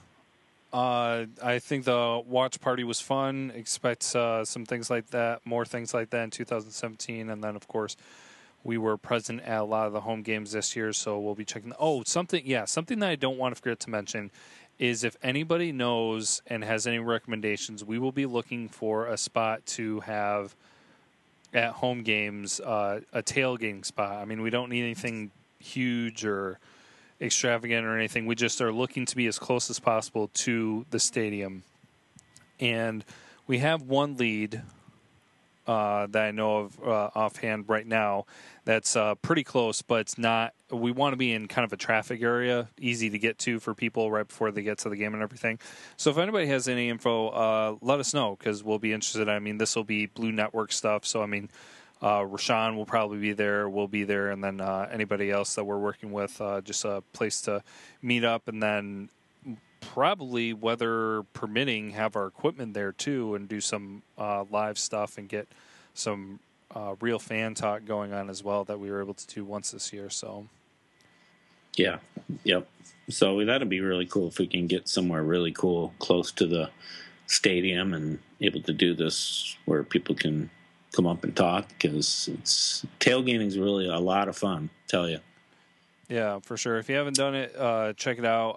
[0.74, 3.52] uh, I think the watch party was fun.
[3.56, 7.68] Expect uh, some things like that, more things like that in 2017, and then of
[7.68, 7.96] course
[8.64, 11.46] we were present at a lot of the home games this year, so we'll be
[11.46, 11.74] checking.
[11.80, 14.32] Oh, something, yeah, something that I don't want to forget to mention
[14.82, 19.64] is if anybody knows and has any recommendations, we will be looking for a spot
[19.64, 20.56] to have
[21.54, 24.14] at home games, uh, a tailgating spot.
[24.14, 25.30] I mean, we don't need anything
[25.60, 26.58] huge or
[27.22, 28.26] extravagant or anything.
[28.26, 31.62] We just are looking to be as close as possible to the stadium.
[32.60, 33.06] And
[33.46, 34.64] we have one lead
[35.68, 38.26] uh, that I know of uh, offhand right now
[38.66, 40.56] that's uh, pretty close, but it's not.
[40.72, 43.74] We want to be in kind of a traffic area, easy to get to for
[43.74, 45.60] people right before they get to the game and everything.
[45.98, 49.28] So if anybody has any info, uh, let us know because we'll be interested.
[49.28, 51.50] I mean, this will be Blue Network stuff, so I mean,
[52.02, 53.70] uh, Rashawn will probably be there.
[53.70, 57.04] We'll be there, and then uh, anybody else that we're working with, uh, just a
[57.14, 57.64] place to
[58.02, 59.10] meet up, and then
[59.82, 65.28] probably, weather permitting, have our equipment there too, and do some uh, live stuff and
[65.28, 65.48] get
[65.94, 66.40] some
[66.74, 69.72] uh, real fan talk going on as well that we were able to do once
[69.72, 70.10] this year.
[70.10, 70.48] So,
[71.76, 71.98] yeah,
[72.44, 72.68] yep.
[73.10, 76.70] So that'd be really cool if we can get somewhere really cool close to the
[77.28, 80.50] stadium and able to do this where people can
[80.94, 84.70] come up and talk because it's tailgating is really a lot of fun.
[84.88, 85.20] Tell you.
[86.10, 86.78] Yeah, for sure.
[86.78, 88.56] If you haven't done it, uh, check it out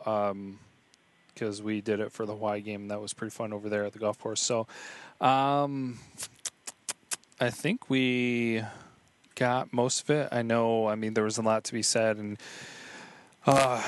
[1.32, 2.82] because um, we did it for the Y game.
[2.82, 4.42] And That was pretty fun over there at the golf course.
[4.42, 4.66] So,
[5.20, 6.00] um,
[7.40, 8.62] I think we
[9.36, 10.28] got most of it.
[10.32, 10.88] I know.
[10.88, 12.38] I mean, there was a lot to be said, and
[13.46, 13.82] uh,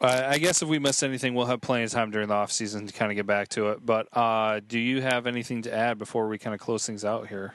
[0.00, 2.86] I guess if we miss anything, we'll have plenty of time during the off season
[2.86, 3.84] to kind of get back to it.
[3.84, 7.28] But uh, do you have anything to add before we kind of close things out
[7.28, 7.54] here?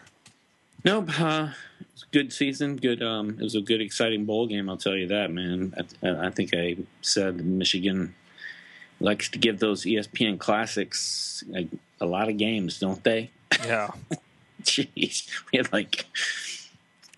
[0.83, 1.19] Nope.
[1.19, 1.49] Uh,
[2.11, 2.77] good season.
[2.77, 3.03] Good.
[3.03, 4.69] Um, it was a good, exciting bowl game.
[4.69, 5.73] I'll tell you that, man.
[6.01, 8.15] I, I think I said Michigan
[8.99, 11.67] likes to give those ESPN classics a,
[12.01, 13.29] a lot of games, don't they?
[13.65, 13.91] Yeah.
[14.63, 16.05] Jeez, we had like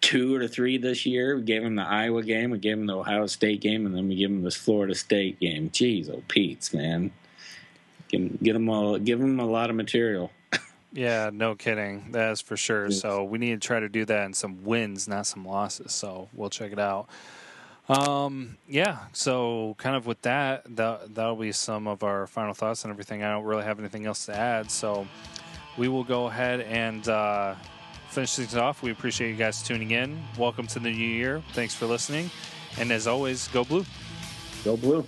[0.01, 1.35] two or three this year.
[1.35, 4.07] We gave him the Iowa game, we gave him the Ohio State game, and then
[4.07, 5.69] we gave him this Florida State game.
[5.69, 7.11] Jeez, oh Pete's man,
[8.09, 10.31] get, get him a give him a lot of material.
[10.93, 12.11] Yeah, no kidding.
[12.11, 12.89] That's for sure.
[12.89, 12.99] Yes.
[12.99, 15.93] So we need to try to do that in some wins, not some losses.
[15.93, 17.07] So we'll check it out.
[17.87, 18.99] Um, yeah.
[19.13, 23.23] So kind of with that, that that'll be some of our final thoughts and everything.
[23.23, 24.69] I don't really have anything else to add.
[24.69, 25.07] So
[25.77, 27.55] we will go ahead and uh,
[28.11, 28.83] finish things off.
[28.83, 30.21] We appreciate you guys tuning in.
[30.37, 31.41] Welcome to the new year.
[31.53, 32.29] Thanks for listening.
[32.77, 33.85] And as always, go blue.
[34.65, 35.07] Go blue.